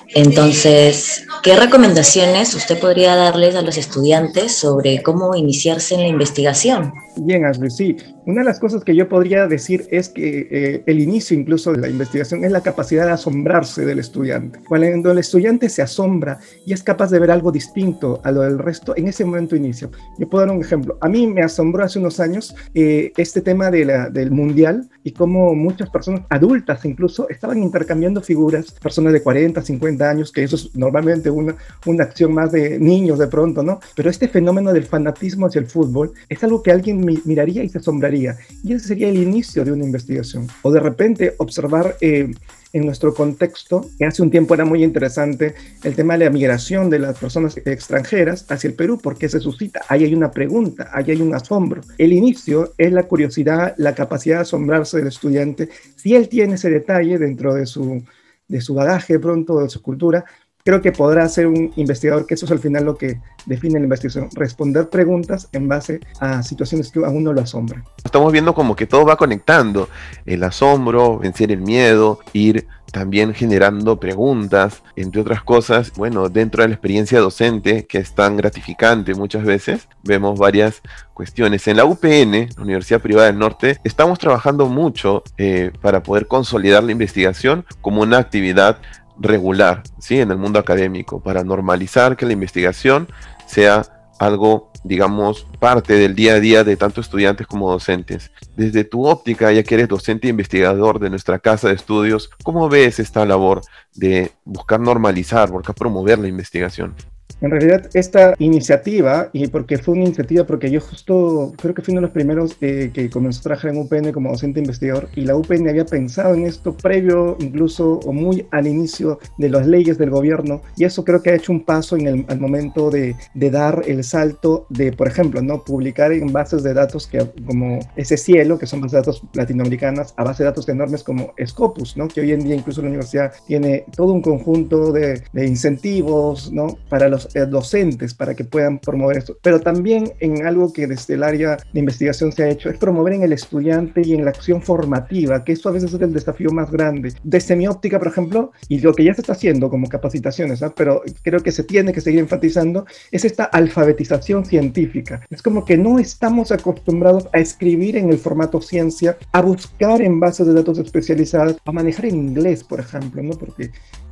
entonces, 0.09 1.25
¿qué 1.43 1.55
recomendaciones 1.55 2.53
usted 2.55 2.77
podría 2.77 3.15
darles 3.15 3.55
a 3.55 3.61
los 3.61 3.77
estudiantes 3.77 4.53
sobre 4.53 5.01
cómo 5.01 5.33
iniciarse 5.35 5.95
en 5.95 6.01
la 6.01 6.07
investigación? 6.07 6.91
Bien, 7.17 7.45
Ashley, 7.45 7.69
sí. 7.69 7.97
Una 8.25 8.41
de 8.41 8.45
las 8.45 8.59
cosas 8.59 8.83
que 8.83 8.95
yo 8.95 9.07
podría 9.07 9.47
decir 9.47 9.87
es 9.91 10.09
que 10.09 10.47
eh, 10.51 10.83
el 10.85 10.99
inicio 10.99 11.37
incluso 11.37 11.71
de 11.71 11.77
la 11.77 11.87
investigación 11.87 12.43
es 12.43 12.51
la 12.51 12.61
capacidad 12.61 13.05
de 13.05 13.11
asombrarse 13.11 13.85
del 13.85 13.99
estudiante. 13.99 14.59
Cuando 14.67 15.11
el 15.11 15.17
estudiante 15.17 15.69
se 15.69 15.81
asombra 15.81 16.39
y 16.65 16.73
es 16.73 16.83
capaz 16.83 17.11
de 17.11 17.19
ver 17.19 17.31
algo 17.31 17.51
distinto 17.51 18.19
a 18.23 18.31
lo 18.31 18.41
del 18.41 18.59
resto, 18.59 18.95
en 18.97 19.07
ese 19.07 19.23
momento 19.23 19.55
inicio. 19.55 19.91
Yo 20.17 20.27
puedo 20.27 20.45
dar 20.45 20.55
un 20.55 20.61
ejemplo. 20.61 20.97
A 21.01 21.07
mí 21.07 21.27
me 21.27 21.41
asombró 21.41 21.83
hace 21.83 21.99
unos 21.99 22.19
años 22.19 22.55
eh, 22.73 23.13
este 23.15 23.41
tema 23.41 23.71
de 23.71 23.85
la, 23.85 24.09
del 24.09 24.31
mundial 24.31 24.89
y 25.03 25.11
cómo 25.11 25.53
muchas 25.53 25.89
personas, 25.89 26.21
adultas 26.29 26.83
incluso, 26.83 27.29
estaban 27.29 27.61
intercambiando 27.61 28.21
figuras, 28.21 28.71
personas 28.71 29.13
de 29.13 29.21
40, 29.21 29.61
50 29.61 30.09
años, 30.09 30.31
que 30.31 30.43
eso 30.43 30.55
es 30.55 30.75
normalmente 30.75 31.29
una, 31.29 31.55
una 31.85 32.03
acción 32.03 32.33
más 32.33 32.51
de 32.51 32.79
niños 32.79 33.19
de 33.19 33.27
pronto, 33.27 33.61
¿no? 33.61 33.79
Pero 33.95 34.09
este 34.09 34.27
fenómeno 34.27 34.73
del 34.73 34.85
fanatismo 34.85 35.45
hacia 35.45 35.59
el 35.59 35.67
fútbol 35.67 36.13
es 36.27 36.43
algo 36.43 36.63
que 36.63 36.71
alguien 36.71 37.04
miraría 37.05 37.63
y 37.63 37.69
se 37.69 37.77
asombraría. 37.77 38.37
Y 38.63 38.73
ese 38.73 38.89
sería 38.89 39.09
el 39.09 39.17
inicio 39.17 39.63
de 39.63 39.71
una 39.71 39.85
investigación. 39.85 40.47
O 40.61 40.71
de 40.71 40.79
repente 40.79 41.35
observar... 41.37 41.97
Eh, 42.01 42.31
en 42.75 42.85
nuestro 42.85 43.13
contexto, 43.13 43.89
que 43.97 44.03
hace 44.03 44.21
un 44.21 44.29
tiempo 44.29 44.53
era 44.53 44.65
muy 44.65 44.83
interesante 44.83 45.55
el 45.81 45.95
tema 45.95 46.17
de 46.17 46.25
la 46.25 46.29
migración 46.29 46.89
de 46.89 46.99
las 46.99 47.17
personas 47.17 47.55
extranjeras 47.55 48.45
hacia 48.49 48.67
el 48.67 48.73
Perú, 48.73 48.99
porque 49.01 49.29
se 49.29 49.39
suscita, 49.39 49.83
ahí 49.87 50.03
hay 50.03 50.13
una 50.13 50.29
pregunta, 50.29 50.89
ahí 50.91 51.05
hay 51.07 51.21
un 51.21 51.33
asombro. 51.33 51.79
El 51.97 52.11
inicio 52.11 52.73
es 52.77 52.91
la 52.91 53.03
curiosidad, 53.03 53.75
la 53.77 53.95
capacidad 53.95 54.35
de 54.35 54.41
asombrarse 54.41 54.97
del 54.97 55.07
estudiante, 55.07 55.69
si 55.95 56.15
él 56.15 56.27
tiene 56.27 56.55
ese 56.55 56.69
detalle 56.69 57.17
dentro 57.17 57.53
de 57.53 57.65
su, 57.65 58.03
de 58.49 58.59
su 58.59 58.73
bagaje 58.73 59.19
pronto, 59.19 59.61
de 59.61 59.69
su 59.69 59.81
cultura, 59.81 60.25
creo 60.65 60.81
que 60.81 60.91
podrá 60.91 61.29
ser 61.29 61.45
un 61.45 61.71
investigador, 61.75 62.25
que 62.25 62.33
eso 62.33 62.45
es 62.45 62.51
al 62.51 62.57
final 62.57 62.85
lo 62.85 62.97
que 62.97 63.19
define 63.45 63.77
la 63.77 63.83
investigación, 63.83 64.29
responder 64.33 64.89
preguntas 64.89 65.47
en 65.51 65.67
base 65.67 65.99
a 66.19 66.41
situaciones 66.41 66.91
que 66.91 67.05
a 67.05 67.09
uno 67.09 67.33
lo 67.33 67.41
asombran. 67.41 67.83
Estamos 68.03 68.33
viendo 68.33 68.55
como 68.55 68.75
que 68.75 68.87
todo 68.87 69.05
va 69.05 69.15
conectando, 69.15 69.89
el 70.25 70.43
asombro, 70.43 71.19
vencer 71.19 71.51
el 71.51 71.61
miedo, 71.61 72.17
ir 72.33 72.65
también 72.91 73.35
generando 73.35 73.99
preguntas, 73.99 74.81
entre 74.95 75.21
otras 75.21 75.43
cosas, 75.43 75.91
bueno, 75.97 76.29
dentro 76.29 76.63
de 76.63 76.69
la 76.69 76.75
experiencia 76.75 77.19
docente, 77.19 77.85
que 77.85 77.99
es 77.99 78.15
tan 78.15 78.35
gratificante 78.35 79.13
muchas 79.13 79.43
veces, 79.43 79.87
vemos 80.01 80.39
varias 80.39 80.81
cuestiones. 81.13 81.67
En 81.67 81.77
la 81.77 81.85
UPN, 81.85 82.49
la 82.55 82.63
Universidad 82.63 83.01
Privada 83.01 83.27
del 83.27 83.37
Norte, 83.37 83.77
estamos 83.83 84.17
trabajando 84.17 84.65
mucho 84.67 85.23
eh, 85.37 85.71
para 85.81 86.01
poder 86.01 86.27
consolidar 86.27 86.83
la 86.83 86.93
investigación 86.93 87.65
como 87.81 88.01
una 88.01 88.17
actividad 88.17 88.79
regular 89.17 89.83
¿sí? 89.99 90.19
en 90.19 90.31
el 90.31 90.37
mundo 90.37 90.59
académico, 90.59 91.19
para 91.21 91.43
normalizar 91.43 92.17
que 92.17 92.25
la 92.25 92.33
investigación 92.33 93.07
sea 93.47 93.83
algo, 94.19 94.71
digamos, 94.83 95.45
parte 95.59 95.93
del 95.93 96.15
día 96.15 96.33
a 96.33 96.39
día 96.39 96.63
de 96.63 96.77
tanto 96.77 97.01
estudiantes 97.01 97.47
como 97.47 97.71
docentes. 97.71 98.31
Desde 98.55 98.83
tu 98.83 99.05
óptica, 99.05 99.51
ya 99.51 99.63
que 99.63 99.75
eres 99.75 99.87
docente 99.87 100.27
e 100.27 100.29
investigador 100.29 100.99
de 100.99 101.09
nuestra 101.09 101.39
casa 101.39 101.67
de 101.67 101.75
estudios, 101.75 102.29
¿cómo 102.43 102.69
ves 102.69 102.99
esta 102.99 103.25
labor 103.25 103.61
de 103.93 104.31
buscar 104.45 104.79
normalizar, 104.79 105.51
buscar 105.51 105.75
promover 105.75 106.19
la 106.19 106.27
investigación? 106.27 106.95
En 107.41 107.51
realidad, 107.51 107.89
esta 107.93 108.33
iniciativa, 108.39 109.29
y 109.33 109.47
porque 109.47 109.77
fue 109.77 109.95
una 109.95 110.05
iniciativa, 110.05 110.45
porque 110.45 110.71
yo 110.71 110.79
justo 110.79 111.53
creo 111.57 111.73
que 111.73 111.81
fui 111.81 111.91
uno 111.91 112.01
de 112.01 112.07
los 112.07 112.13
primeros 112.13 112.57
eh, 112.61 112.91
que 112.93 113.09
comenzó 113.09 113.39
a 113.39 113.43
trabajar 113.43 113.71
en 113.71 113.81
UPN 113.81 114.11
como 114.11 114.31
docente 114.31 114.59
investigador, 114.59 115.09
y 115.15 115.21
la 115.21 115.35
UPN 115.35 115.69
había 115.69 115.85
pensado 115.85 116.33
en 116.33 116.45
esto 116.45 116.75
previo, 116.75 117.37
incluso 117.39 117.99
o 118.05 118.13
muy 118.13 118.47
al 118.51 118.67
inicio 118.67 119.19
de 119.37 119.49
las 119.49 119.67
leyes 119.67 119.97
del 119.97 120.09
gobierno, 120.09 120.61
y 120.77 120.85
eso 120.85 121.03
creo 121.03 121.21
que 121.21 121.31
ha 121.31 121.35
hecho 121.35 121.51
un 121.51 121.63
paso 121.63 121.97
en 121.97 122.07
el 122.07 122.25
al 122.27 122.39
momento 122.39 122.89
de, 122.89 123.15
de, 123.33 123.51
dar 123.51 123.83
el 123.85 124.03
salto 124.03 124.65
de, 124.69 124.91
por 124.91 125.07
ejemplo, 125.07 125.41
no 125.41 125.63
publicar 125.63 126.11
en 126.11 126.31
bases 126.31 126.63
de 126.63 126.73
datos 126.73 127.07
que 127.07 127.29
como 127.45 127.79
ese 127.95 128.17
cielo, 128.17 128.57
que 128.57 128.65
son 128.65 128.81
bases 128.81 128.93
de 128.93 128.97
datos 128.99 129.23
latinoamericanas, 129.33 130.13
a 130.17 130.23
base 130.23 130.43
de 130.43 130.49
datos 130.49 130.67
enormes 130.69 131.03
como 131.03 131.33
Scopus, 131.45 131.97
¿no? 131.97 132.07
que 132.07 132.21
hoy 132.21 132.31
en 132.31 132.43
día 132.43 132.55
incluso 132.55 132.81
la 132.81 132.87
universidad 132.87 133.33
tiene 133.45 133.85
todo 133.95 134.13
un 134.13 134.21
conjunto 134.21 134.91
de, 134.91 135.21
de 135.33 135.45
incentivos 135.45 136.51
¿no? 136.51 136.77
para 136.89 137.09
los 137.09 137.24
eh, 137.33 137.45
docentes 137.45 138.13
para 138.13 138.35
que 138.35 138.43
puedan 138.43 138.79
promover 138.79 139.17
esto, 139.17 139.37
pero 139.41 139.59
también 139.59 140.11
en 140.19 140.45
algo 140.45 140.71
que 140.71 140.87
desde 140.87 141.15
el 141.15 141.23
área 141.23 141.57
de 141.73 141.79
investigación 141.79 142.31
se 142.31 142.43
ha 142.43 142.49
hecho, 142.49 142.69
es 142.69 142.77
promover 142.77 143.13
en 143.13 143.23
el 143.23 143.33
estudiante 143.33 144.01
y 144.03 144.13
en 144.13 144.25
la 144.25 144.31
acción 144.31 144.61
formativa, 144.61 145.43
que 145.43 145.53
eso 145.53 145.69
a 145.69 145.71
veces 145.71 145.93
es 145.93 146.01
el 146.01 146.13
desafío 146.13 146.51
más 146.51 146.71
grande. 146.71 147.13
Desde 147.23 147.55
mi 147.55 147.67
óptica, 147.67 147.99
por 147.99 148.07
ejemplo, 148.07 148.51
y 148.67 148.79
lo 148.79 148.93
que 148.93 149.03
ya 149.03 149.13
se 149.13 149.21
está 149.21 149.33
haciendo 149.33 149.69
como 149.69 149.87
capacitaciones, 149.87 150.63
pero 150.75 151.01
creo 151.21 151.39
que 151.41 151.51
se 151.51 151.63
tiene 151.63 151.93
que 151.93 152.01
seguir 152.01 152.19
enfatizando, 152.19 152.85
es 153.11 153.25
esta 153.25 153.45
alfabetización 153.45 154.45
científica. 154.45 155.21
Es 155.29 155.41
como 155.41 155.65
que 155.65 155.77
no 155.77 155.99
estamos 155.99 156.51
acostumbrados 156.51 157.27
a 157.33 157.39
escribir 157.39 157.97
en 157.97 158.09
el 158.09 158.17
formato 158.17 158.61
ciencia, 158.61 159.17
a 159.31 159.41
buscar 159.41 160.01
en 160.01 160.19
bases 160.19 160.47
de 160.47 160.53
datos 160.53 160.77
especializadas, 160.77 161.57
a 161.63 161.71
manejar 161.71 162.05
en 162.05 162.15
inglés, 162.15 162.63
por 162.63 162.79
ejemplo, 162.79 163.21
¿no? 163.21 163.31
Porque 163.31 163.71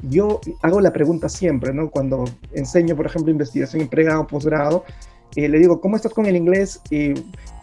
yo 0.10 0.42
hago 0.62 0.82
la 0.82 0.92
pregunta 0.92 1.30
siempre, 1.30 1.74
¿no? 1.74 1.90
Cuando 1.90 2.26
enseño, 2.54 2.96
por 2.96 3.06
ejemplo, 3.06 3.32
investigación 3.32 3.82
en 3.82 3.88
pregrado, 3.88 4.28
posgrado, 4.28 4.84
eh, 5.36 5.50
le 5.50 5.60
digo, 5.60 5.82
¿cómo 5.82 5.96
estás 5.96 6.14
con 6.14 6.26
el 6.26 6.36
inglés? 6.36 6.82
Y 6.90 7.14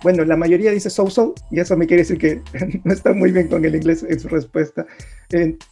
bueno, 0.02 0.24
la 0.24 0.36
mayoría 0.36 0.70
dice 0.70 0.90
so-so, 0.90 1.34
y 1.50 1.60
eso 1.60 1.76
me 1.76 1.86
quiere 1.86 2.02
decir 2.02 2.18
que 2.18 2.42
no 2.84 2.92
está 2.92 3.12
muy 3.12 3.32
bien 3.32 3.48
con 3.48 3.64
el 3.64 3.74
inglés 3.74 4.04
en 4.08 4.18
su 4.18 4.28
respuesta 4.28 4.86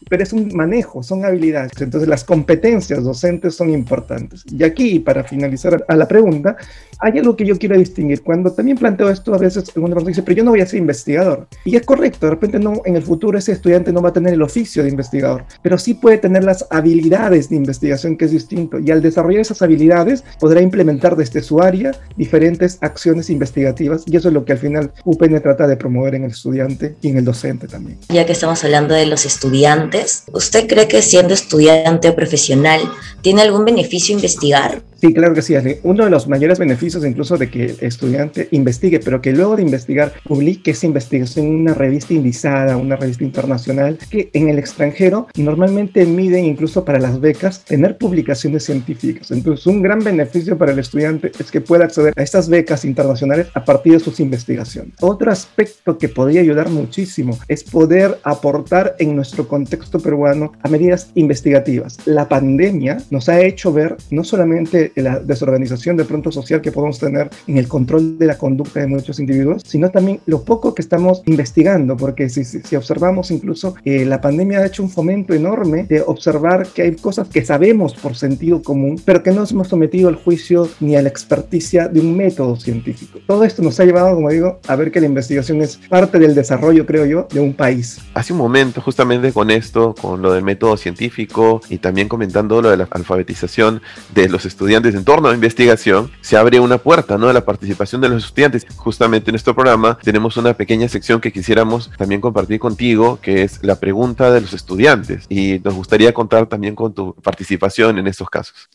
pero 0.08 0.22
es 0.22 0.32
un 0.32 0.54
manejo, 0.54 1.02
son 1.02 1.24
habilidades. 1.24 1.72
Entonces 1.80 2.08
las 2.08 2.24
competencias 2.24 3.02
docentes 3.02 3.56
son 3.56 3.70
importantes. 3.70 4.44
Y 4.46 4.62
aquí, 4.62 5.00
para 5.00 5.24
finalizar 5.24 5.84
a 5.88 5.96
la 5.96 6.06
pregunta, 6.06 6.56
hay 7.00 7.18
algo 7.18 7.36
que 7.36 7.44
yo 7.44 7.58
quiero 7.58 7.76
distinguir. 7.76 8.22
Cuando 8.22 8.52
también 8.52 8.78
planteo 8.78 9.10
esto, 9.10 9.34
a 9.34 9.38
veces 9.38 9.64
una 9.76 9.94
persona 9.94 10.08
dice, 10.08 10.22
pero 10.22 10.38
yo 10.38 10.44
no 10.44 10.52
voy 10.52 10.60
a 10.60 10.66
ser 10.66 10.78
investigador. 10.78 11.48
Y 11.64 11.76
es 11.76 11.84
correcto, 11.84 12.26
de 12.26 12.30
repente 12.30 12.58
no, 12.58 12.80
en 12.84 12.96
el 12.96 13.02
futuro 13.02 13.36
ese 13.36 13.52
estudiante 13.52 13.92
no 13.92 14.00
va 14.00 14.10
a 14.10 14.12
tener 14.12 14.32
el 14.32 14.42
oficio 14.42 14.82
de 14.82 14.90
investigador, 14.90 15.44
pero 15.62 15.76
sí 15.76 15.94
puede 15.94 16.18
tener 16.18 16.44
las 16.44 16.66
habilidades 16.70 17.48
de 17.48 17.56
investigación, 17.56 18.16
que 18.16 18.26
es 18.26 18.30
distinto. 18.30 18.78
Y 18.78 18.90
al 18.90 19.02
desarrollar 19.02 19.40
esas 19.40 19.62
habilidades, 19.62 20.24
podrá 20.38 20.60
implementar 20.60 21.16
desde 21.16 21.42
su 21.42 21.60
área 21.60 21.87
diferentes 22.16 22.78
acciones 22.80 23.30
investigativas. 23.30 24.02
Y 24.06 24.16
eso 24.16 24.28
es 24.28 24.34
lo 24.34 24.44
que 24.44 24.52
al 24.52 24.58
final 24.58 24.92
UPN 25.04 25.40
trata 25.40 25.66
de 25.66 25.76
promover 25.76 26.14
en 26.14 26.24
el 26.24 26.30
estudiante 26.30 26.96
y 27.00 27.08
en 27.08 27.18
el 27.18 27.24
docente 27.24 27.68
también. 27.68 27.98
Ya 28.08 28.26
que 28.26 28.32
estamos 28.32 28.62
hablando 28.64 28.94
de 28.94 29.06
los 29.06 29.24
estudiantes, 29.24 30.24
¿usted 30.32 30.66
cree 30.66 30.88
que 30.88 31.02
siendo 31.02 31.34
estudiante 31.34 32.08
o 32.08 32.16
profesional 32.16 32.80
tiene 33.22 33.42
algún 33.42 33.64
beneficio 33.64 34.14
investigar? 34.14 34.82
Sí, 35.00 35.14
claro 35.14 35.32
que 35.32 35.42
sí, 35.42 35.54
Uno 35.84 36.04
de 36.04 36.10
los 36.10 36.26
mayores 36.26 36.58
beneficios 36.58 37.04
incluso 37.06 37.36
de 37.36 37.48
que 37.48 37.66
el 37.66 37.76
estudiante 37.80 38.48
investigue, 38.50 38.98
pero 38.98 39.22
que 39.22 39.32
luego 39.32 39.54
de 39.54 39.62
investigar 39.62 40.12
publique 40.24 40.72
esa 40.72 40.86
investigación 40.86 41.46
en 41.46 41.54
una 41.54 41.74
revista 41.74 42.14
indizada, 42.14 42.76
una 42.76 42.96
revista 42.96 43.22
internacional, 43.22 43.98
que 44.10 44.30
en 44.32 44.48
el 44.48 44.58
extranjero 44.58 45.28
normalmente 45.36 46.04
miden 46.04 46.44
incluso 46.44 46.84
para 46.84 46.98
las 46.98 47.20
becas 47.20 47.64
tener 47.64 47.96
publicaciones 47.96 48.64
científicas. 48.64 49.30
Entonces, 49.30 49.66
un 49.66 49.82
gran 49.82 50.00
beneficio 50.00 50.58
para 50.58 50.72
el 50.72 50.80
estudiante 50.80 51.30
es 51.38 51.50
que 51.52 51.60
pueda 51.60 51.84
acceder 51.84 52.12
a 52.16 52.22
estas 52.22 52.48
becas 52.48 52.84
internacionales 52.84 53.46
a 53.54 53.64
partir 53.64 53.92
de 53.92 54.00
sus 54.00 54.18
investigaciones. 54.18 54.94
Otro 55.00 55.30
aspecto 55.30 55.96
que 55.96 56.08
podría 56.08 56.40
ayudar 56.40 56.70
muchísimo 56.70 57.38
es 57.46 57.62
poder 57.62 58.18
aportar 58.24 58.96
en 58.98 59.14
nuestro 59.14 59.46
contexto 59.46 60.00
peruano 60.00 60.52
a 60.62 60.68
medidas 60.68 61.12
investigativas. 61.14 61.98
La 62.04 62.28
pandemia 62.28 62.98
nos 63.10 63.28
ha 63.28 63.40
hecho 63.40 63.72
ver 63.72 63.96
no 64.10 64.24
solamente 64.24 64.87
la 64.96 65.18
desorganización 65.18 65.96
de 65.96 66.04
pronto 66.04 66.30
social 66.32 66.60
que 66.60 66.72
podemos 66.72 66.98
tener 66.98 67.30
en 67.46 67.58
el 67.58 67.68
control 67.68 68.18
de 68.18 68.26
la 68.26 68.38
conducta 68.38 68.80
de 68.80 68.86
muchos 68.86 69.18
individuos, 69.20 69.62
sino 69.66 69.90
también 69.90 70.20
lo 70.26 70.42
poco 70.42 70.74
que 70.74 70.82
estamos 70.82 71.22
investigando, 71.26 71.96
porque 71.96 72.28
si, 72.28 72.44
si, 72.44 72.76
observamos 72.76 73.30
incluso 73.30 73.74
eh, 73.84 74.04
la 74.04 74.20
pandemia 74.20 74.60
ha 74.60 74.66
hecho 74.66 74.82
un 74.82 74.90
fomento 74.90 75.34
enorme 75.34 75.84
de 75.84 76.02
observar 76.02 76.66
que 76.68 76.82
hay 76.82 76.96
cosas 76.96 77.28
que 77.28 77.44
sabemos 77.44 77.94
por 77.94 78.16
sentido 78.16 78.62
común, 78.62 79.00
pero 79.04 79.22
que 79.22 79.32
no 79.32 79.44
hemos 79.48 79.68
sometido 79.68 80.08
al 80.08 80.16
juicio 80.16 80.68
ni 80.80 80.96
a 80.96 81.02
la 81.02 81.08
experticia 81.08 81.88
de 81.88 82.00
un 82.00 82.16
método 82.16 82.56
científico. 82.56 83.18
Todo 83.26 83.44
esto 83.44 83.62
nos 83.62 83.78
ha 83.80 83.84
llevado, 83.84 84.14
como 84.14 84.30
digo, 84.30 84.60
a 84.66 84.76
ver 84.76 84.90
que 84.90 85.00
la 85.00 85.06
investigación 85.06 85.62
es 85.62 85.78
parte 85.88 86.18
del 86.18 86.34
desarrollo, 86.34 86.86
creo 86.86 87.06
yo, 87.06 87.28
de 87.30 87.40
un 87.40 87.54
país. 87.54 87.98
Hace 88.14 88.32
un 88.32 88.38
momento, 88.38 88.80
justamente 88.80 89.32
con 89.32 89.50
esto, 89.50 89.94
con 89.94 90.22
lo 90.22 90.32
del 90.32 90.44
método 90.44 90.76
científico 90.76 91.60
y 91.68 91.78
también 91.78 92.08
comentando 92.08 92.60
lo 92.62 92.70
de 92.70 92.76
la 92.76 92.88
alfabetización 92.90 93.82
de 94.14 94.28
los 94.28 94.44
estudiantes, 94.46 94.68
en 94.86 95.04
torno 95.04 95.28
a 95.28 95.34
investigación, 95.34 96.10
se 96.20 96.36
abre 96.36 96.60
una 96.60 96.78
puerta 96.78 97.18
¿no? 97.18 97.26
de 97.26 97.34
la 97.34 97.44
participación 97.44 98.00
de 98.00 98.08
los 98.08 98.24
estudiantes. 98.24 98.66
Justamente 98.76 99.30
en 99.30 99.32
nuestro 99.32 99.54
programa 99.54 99.98
tenemos 100.02 100.36
una 100.36 100.54
pequeña 100.54 100.88
sección 100.88 101.20
que 101.20 101.32
quisiéramos 101.32 101.90
también 101.98 102.20
compartir 102.20 102.60
contigo, 102.60 103.18
que 103.20 103.42
es 103.42 103.58
la 103.62 103.76
pregunta 103.76 104.30
de 104.30 104.40
los 104.40 104.52
estudiantes. 104.52 105.24
Y 105.28 105.60
nos 105.64 105.74
gustaría 105.74 106.12
contar 106.12 106.46
también 106.46 106.74
con 106.74 106.92
tu 106.92 107.14
participación 107.14 107.98
en 107.98 108.06
estos 108.06 108.28
casos. 108.30 108.68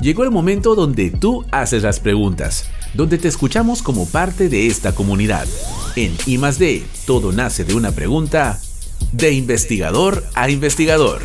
Llegó 0.00 0.24
el 0.24 0.30
momento 0.30 0.74
donde 0.74 1.10
tú 1.10 1.44
haces 1.50 1.82
las 1.82 2.00
preguntas, 2.00 2.68
donde 2.94 3.18
te 3.18 3.28
escuchamos 3.28 3.82
como 3.82 4.06
parte 4.06 4.48
de 4.48 4.66
esta 4.66 4.94
comunidad. 4.94 5.46
En 5.96 6.16
I 6.26 6.36
D, 6.36 6.84
todo 7.06 7.32
nace 7.32 7.64
de 7.64 7.74
una 7.74 7.92
pregunta 7.92 8.58
de 9.12 9.32
investigador 9.32 10.24
a 10.34 10.50
investigador. 10.50 11.20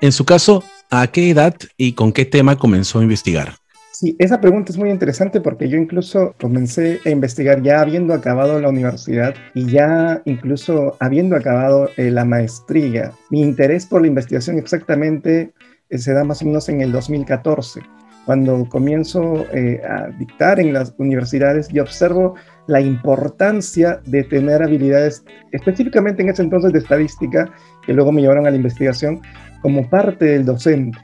En 0.00 0.12
su 0.12 0.24
caso, 0.24 0.64
¿A 0.92 1.06
qué 1.06 1.30
edad 1.30 1.54
y 1.76 1.92
con 1.92 2.12
qué 2.12 2.24
tema 2.24 2.58
comenzó 2.58 2.98
a 2.98 3.04
investigar? 3.04 3.54
Sí, 3.92 4.16
esa 4.18 4.40
pregunta 4.40 4.72
es 4.72 4.78
muy 4.78 4.90
interesante 4.90 5.40
porque 5.40 5.68
yo 5.68 5.76
incluso 5.76 6.34
comencé 6.40 7.00
a 7.06 7.10
investigar 7.10 7.62
ya 7.62 7.80
habiendo 7.80 8.12
acabado 8.12 8.58
la 8.58 8.70
universidad 8.70 9.36
y 9.54 9.70
ya 9.70 10.20
incluso 10.24 10.96
habiendo 10.98 11.36
acabado 11.36 11.90
eh, 11.96 12.10
la 12.10 12.24
maestría. 12.24 13.12
Mi 13.30 13.40
interés 13.42 13.86
por 13.86 14.00
la 14.00 14.08
investigación 14.08 14.58
exactamente 14.58 15.52
eh, 15.90 15.98
se 15.98 16.12
da 16.12 16.24
más 16.24 16.42
o 16.42 16.46
menos 16.46 16.68
en 16.68 16.80
el 16.80 16.90
2014, 16.90 17.80
cuando 18.26 18.68
comienzo 18.68 19.46
eh, 19.52 19.80
a 19.88 20.08
dictar 20.18 20.60
en 20.60 20.72
las 20.72 20.94
universidades 20.98 21.72
y 21.72 21.80
observo 21.80 22.34
la 22.66 22.80
importancia 22.80 24.00
de 24.06 24.24
tener 24.24 24.62
habilidades, 24.62 25.24
específicamente 25.52 26.22
en 26.22 26.28
ese 26.28 26.42
entonces 26.42 26.72
de 26.72 26.78
estadística, 26.78 27.50
que 27.84 27.92
luego 27.92 28.12
me 28.12 28.20
llevaron 28.20 28.46
a 28.46 28.50
la 28.50 28.56
investigación, 28.56 29.20
como 29.62 29.88
parte 29.88 30.24
del 30.26 30.44
docente 30.44 30.98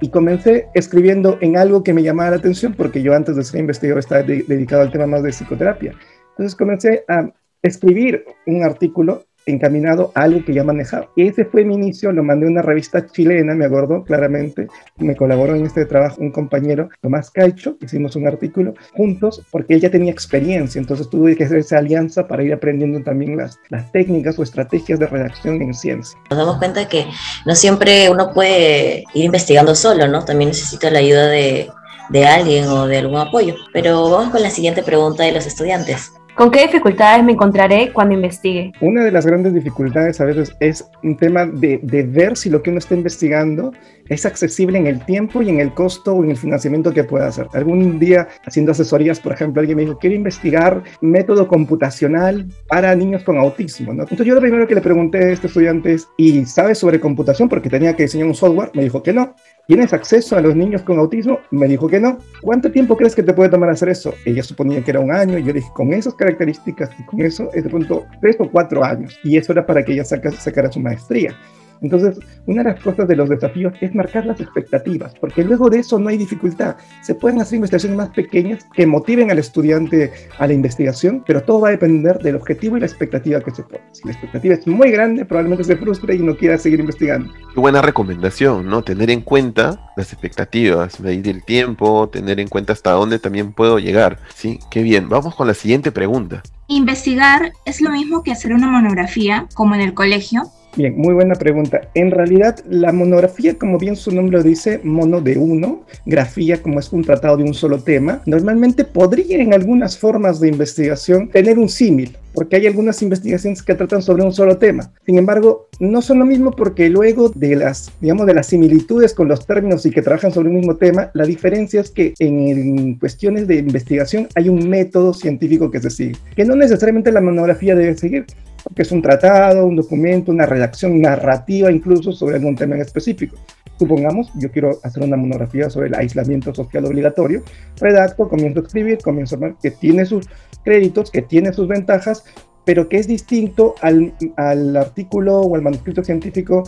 y 0.00 0.10
comencé 0.10 0.68
escribiendo 0.74 1.38
en 1.40 1.56
algo 1.56 1.82
que 1.82 1.94
me 1.94 2.02
llamaba 2.02 2.30
la 2.30 2.36
atención, 2.36 2.74
porque 2.74 3.02
yo 3.02 3.14
antes 3.14 3.36
de 3.36 3.44
ser 3.44 3.60
investigador 3.60 4.00
estaba 4.00 4.22
dedicado 4.22 4.82
al 4.82 4.90
tema 4.90 5.06
más 5.06 5.22
de 5.22 5.30
psicoterapia. 5.30 5.92
Entonces 6.30 6.54
comencé 6.54 7.04
a 7.08 7.30
escribir 7.62 8.24
un 8.46 8.62
artículo 8.62 9.24
encaminado 9.46 10.12
a 10.14 10.22
algo 10.22 10.44
que 10.44 10.52
ya 10.52 10.64
manejaba. 10.64 11.08
Ese 11.16 11.44
fue 11.44 11.64
mi 11.64 11.74
inicio, 11.74 12.12
lo 12.12 12.22
mandé 12.22 12.46
a 12.46 12.50
una 12.50 12.62
revista 12.62 13.06
chilena, 13.06 13.54
me 13.54 13.64
acuerdo 13.64 14.02
claramente, 14.04 14.66
me 14.96 15.16
colaboró 15.16 15.54
en 15.54 15.64
este 15.64 15.86
trabajo 15.86 16.20
un 16.20 16.32
compañero, 16.32 16.90
Tomás 17.00 17.30
Caicho, 17.30 17.76
hicimos 17.80 18.16
un 18.16 18.26
artículo 18.26 18.74
juntos 18.94 19.42
porque 19.50 19.74
él 19.74 19.80
ya 19.80 19.90
tenía 19.90 20.12
experiencia, 20.12 20.80
entonces 20.80 21.08
tuve 21.08 21.36
que 21.36 21.44
hacer 21.44 21.58
esa 21.58 21.78
alianza 21.78 22.26
para 22.26 22.42
ir 22.42 22.52
aprendiendo 22.52 23.02
también 23.02 23.36
las, 23.36 23.58
técnicas 23.92 24.38
o 24.38 24.42
estrategias 24.42 24.98
de 24.98 25.06
redacción 25.06 25.62
en 25.62 25.72
ciencia. 25.72 26.18
Nos 26.30 26.38
damos 26.38 26.58
cuenta 26.58 26.88
que 26.88 27.06
no 27.46 27.54
siempre 27.54 28.10
uno 28.10 28.32
puede 28.32 29.04
ir 29.14 29.24
investigando 29.24 29.74
solo, 29.74 30.08
¿no? 30.08 30.24
También 30.24 30.48
necesita 30.48 30.90
la 30.90 30.98
ayuda 30.98 31.28
de, 31.28 31.68
de 32.08 32.26
alguien 32.26 32.66
o 32.66 32.86
de 32.86 32.98
algún 32.98 33.18
apoyo. 33.18 33.54
Pero 33.72 34.10
vamos 34.10 34.30
con 34.30 34.42
la 34.42 34.50
siguiente 34.50 34.82
pregunta 34.82 35.22
de 35.22 35.32
los 35.32 35.46
estudiantes. 35.46 36.12
¿Con 36.36 36.50
qué 36.50 36.66
dificultades 36.66 37.24
me 37.24 37.32
encontraré 37.32 37.94
cuando 37.94 38.14
investigue? 38.14 38.70
Una 38.82 39.02
de 39.02 39.10
las 39.10 39.24
grandes 39.24 39.54
dificultades 39.54 40.20
a 40.20 40.26
veces 40.26 40.54
es 40.60 40.86
un 41.02 41.16
tema 41.16 41.46
de, 41.46 41.80
de, 41.82 42.02
ver 42.02 42.36
si 42.36 42.50
lo 42.50 42.62
que 42.62 42.68
uno 42.68 42.78
está 42.78 42.94
investigando 42.94 43.72
es 44.10 44.26
accesible 44.26 44.76
en 44.76 44.86
el 44.86 45.02
tiempo 45.06 45.40
y 45.40 45.48
en 45.48 45.60
el 45.60 45.72
costo 45.72 46.12
o 46.12 46.22
en 46.22 46.30
el 46.30 46.36
financiamiento 46.36 46.92
que 46.92 47.04
pueda 47.04 47.26
hacer. 47.26 47.48
Algún 47.54 47.98
día 47.98 48.28
haciendo 48.44 48.72
asesorías, 48.72 49.18
por 49.18 49.32
ejemplo, 49.32 49.60
alguien 49.60 49.76
me 49.76 49.84
dijo, 49.84 49.98
quiero 49.98 50.14
investigar 50.14 50.82
método 51.00 51.48
computacional 51.48 52.46
para 52.68 52.94
niños 52.94 53.22
con 53.22 53.38
autismo. 53.38 53.92
Entonces 53.92 54.26
yo 54.26 54.34
lo 54.34 54.42
primero 54.42 54.66
que 54.68 54.74
le 54.74 54.82
pregunté 54.82 55.18
a 55.18 55.30
este 55.30 55.46
estudiante 55.46 55.94
es, 55.94 56.06
¿y 56.18 56.44
sabes 56.44 56.76
sobre 56.76 57.00
computación? 57.00 57.48
Porque 57.48 57.70
tenía 57.70 57.96
que 57.96 58.02
diseñar 58.02 58.26
un 58.26 58.34
software. 58.34 58.70
Me 58.74 58.82
dijo 58.82 59.02
que 59.02 59.14
no. 59.14 59.34
¿Tienes 59.66 59.92
acceso 59.92 60.36
a 60.36 60.40
los 60.40 60.54
niños 60.54 60.82
con 60.82 61.00
autismo? 61.00 61.40
Me 61.50 61.66
dijo 61.66 61.88
que 61.88 61.98
no. 61.98 62.18
¿Cuánto 62.40 62.70
tiempo 62.70 62.96
crees 62.96 63.16
que 63.16 63.24
te 63.24 63.34
puede 63.34 63.50
tomar 63.50 63.68
hacer 63.68 63.88
eso? 63.88 64.14
Ella 64.24 64.44
suponía 64.44 64.80
que 64.84 64.92
era 64.92 65.00
un 65.00 65.10
año. 65.10 65.38
Y 65.38 65.42
yo 65.42 65.52
dije, 65.52 65.68
con 65.74 65.92
esas 65.92 66.14
características 66.14 66.90
y 67.00 67.02
con 67.04 67.20
eso, 67.20 67.50
es 67.52 67.64
de 67.64 67.70
pronto 67.70 68.06
tres 68.20 68.36
o 68.38 68.48
cuatro 68.48 68.84
años. 68.84 69.18
Y 69.24 69.36
eso 69.36 69.50
era 69.50 69.66
para 69.66 69.84
que 69.84 69.94
ella 69.94 70.04
sacara 70.04 70.70
su 70.70 70.78
maestría. 70.78 71.36
Entonces, 71.82 72.18
una 72.46 72.62
de 72.62 72.70
las 72.70 72.82
cosas 72.82 73.08
de 73.08 73.16
los 73.16 73.28
desafíos 73.28 73.72
es 73.80 73.94
marcar 73.94 74.26
las 74.26 74.40
expectativas, 74.40 75.14
porque 75.20 75.44
luego 75.44 75.70
de 75.70 75.80
eso 75.80 75.98
no 75.98 76.08
hay 76.08 76.16
dificultad. 76.16 76.76
Se 77.02 77.14
pueden 77.14 77.40
hacer 77.40 77.56
investigaciones 77.56 77.98
más 77.98 78.10
pequeñas 78.10 78.66
que 78.74 78.86
motiven 78.86 79.30
al 79.30 79.38
estudiante 79.38 80.12
a 80.38 80.46
la 80.46 80.52
investigación, 80.52 81.22
pero 81.26 81.42
todo 81.42 81.60
va 81.60 81.68
a 81.68 81.72
depender 81.72 82.18
del 82.18 82.36
objetivo 82.36 82.76
y 82.76 82.80
la 82.80 82.86
expectativa 82.86 83.40
que 83.40 83.50
se 83.50 83.62
pone. 83.62 83.80
Si 83.92 84.04
la 84.04 84.12
expectativa 84.12 84.54
es 84.54 84.66
muy 84.66 84.90
grande, 84.90 85.24
probablemente 85.24 85.64
se 85.64 85.76
frustre 85.76 86.14
y 86.14 86.18
no 86.18 86.36
quiera 86.36 86.58
seguir 86.58 86.80
investigando. 86.80 87.32
Qué 87.54 87.60
buena 87.60 87.82
recomendación, 87.82 88.66
¿no? 88.66 88.82
Tener 88.82 89.10
en 89.10 89.22
cuenta 89.22 89.92
las 89.96 90.12
expectativas, 90.12 91.00
medir 91.00 91.28
el 91.28 91.44
tiempo, 91.44 92.08
tener 92.08 92.40
en 92.40 92.48
cuenta 92.48 92.72
hasta 92.72 92.92
dónde 92.92 93.18
también 93.18 93.52
puedo 93.52 93.78
llegar. 93.78 94.18
Sí, 94.34 94.58
qué 94.70 94.82
bien. 94.82 95.08
Vamos 95.08 95.34
con 95.34 95.46
la 95.46 95.54
siguiente 95.54 95.92
pregunta. 95.92 96.42
¿Investigar 96.68 97.52
es 97.64 97.80
lo 97.80 97.90
mismo 97.90 98.22
que 98.22 98.32
hacer 98.32 98.52
una 98.52 98.66
monografía, 98.66 99.46
como 99.54 99.74
en 99.74 99.80
el 99.80 99.94
colegio? 99.94 100.42
Bien, 100.76 100.94
muy 100.94 101.14
buena 101.14 101.34
pregunta. 101.36 101.88
En 101.94 102.10
realidad, 102.10 102.58
la 102.68 102.92
monografía, 102.92 103.54
como 103.54 103.78
bien 103.78 103.96
su 103.96 104.12
nombre 104.12 104.36
lo 104.36 104.42
dice, 104.42 104.78
mono 104.84 105.22
de 105.22 105.38
uno, 105.38 105.84
grafía 106.04 106.62
como 106.62 106.80
es 106.80 106.92
un 106.92 107.02
tratado 107.02 107.38
de 107.38 107.44
un 107.44 107.54
solo 107.54 107.78
tema, 107.78 108.20
normalmente 108.26 108.84
podría 108.84 109.38
en 109.38 109.54
algunas 109.54 109.96
formas 109.96 110.38
de 110.38 110.48
investigación 110.48 111.30
tener 111.30 111.58
un 111.58 111.70
símil, 111.70 112.14
porque 112.34 112.56
hay 112.56 112.66
algunas 112.66 113.00
investigaciones 113.00 113.62
que 113.62 113.74
tratan 113.74 114.02
sobre 114.02 114.22
un 114.22 114.34
solo 114.34 114.58
tema. 114.58 114.92
Sin 115.06 115.16
embargo, 115.16 115.70
no 115.80 116.02
son 116.02 116.18
lo 116.18 116.26
mismo 116.26 116.50
porque 116.50 116.90
luego 116.90 117.30
de 117.30 117.56
las, 117.56 117.90
digamos, 118.02 118.26
de 118.26 118.34
las 118.34 118.48
similitudes 118.48 119.14
con 119.14 119.28
los 119.28 119.46
términos 119.46 119.86
y 119.86 119.90
que 119.90 120.02
trabajan 120.02 120.30
sobre 120.30 120.50
un 120.50 120.56
mismo 120.56 120.76
tema, 120.76 121.10
la 121.14 121.24
diferencia 121.24 121.80
es 121.80 121.90
que 121.90 122.12
en 122.18 122.96
cuestiones 122.98 123.48
de 123.48 123.56
investigación 123.56 124.28
hay 124.34 124.50
un 124.50 124.68
método 124.68 125.14
científico 125.14 125.70
que 125.70 125.80
se 125.80 125.88
sigue, 125.88 126.16
que 126.34 126.44
no 126.44 126.54
necesariamente 126.54 127.10
la 127.12 127.22
monografía 127.22 127.74
debe 127.74 127.96
seguir 127.96 128.26
que 128.74 128.82
es 128.82 128.92
un 128.92 129.02
tratado, 129.02 129.66
un 129.66 129.76
documento, 129.76 130.32
una 130.32 130.46
redacción 130.46 131.00
narrativa 131.00 131.70
incluso 131.70 132.12
sobre 132.12 132.36
algún 132.36 132.56
tema 132.56 132.74
en 132.74 132.82
específico. 132.82 133.36
Supongamos, 133.78 134.30
yo 134.34 134.50
quiero 134.50 134.78
hacer 134.82 135.02
una 135.02 135.16
monografía 135.16 135.68
sobre 135.68 135.88
el 135.88 135.94
aislamiento 135.94 136.54
social 136.54 136.86
obligatorio, 136.86 137.42
redacto, 137.78 138.28
comienzo 138.28 138.60
a 138.60 138.62
escribir, 138.62 138.98
comienzo 138.98 139.36
a 139.36 139.58
que 139.60 139.70
tiene 139.70 140.06
sus 140.06 140.26
créditos, 140.64 141.10
que 141.10 141.22
tiene 141.22 141.52
sus 141.52 141.68
ventajas, 141.68 142.24
pero 142.64 142.88
que 142.88 142.96
es 142.96 143.06
distinto 143.06 143.74
al, 143.82 144.14
al 144.36 144.76
artículo 144.76 145.40
o 145.40 145.54
al 145.54 145.62
manuscrito 145.62 146.02
científico 146.02 146.64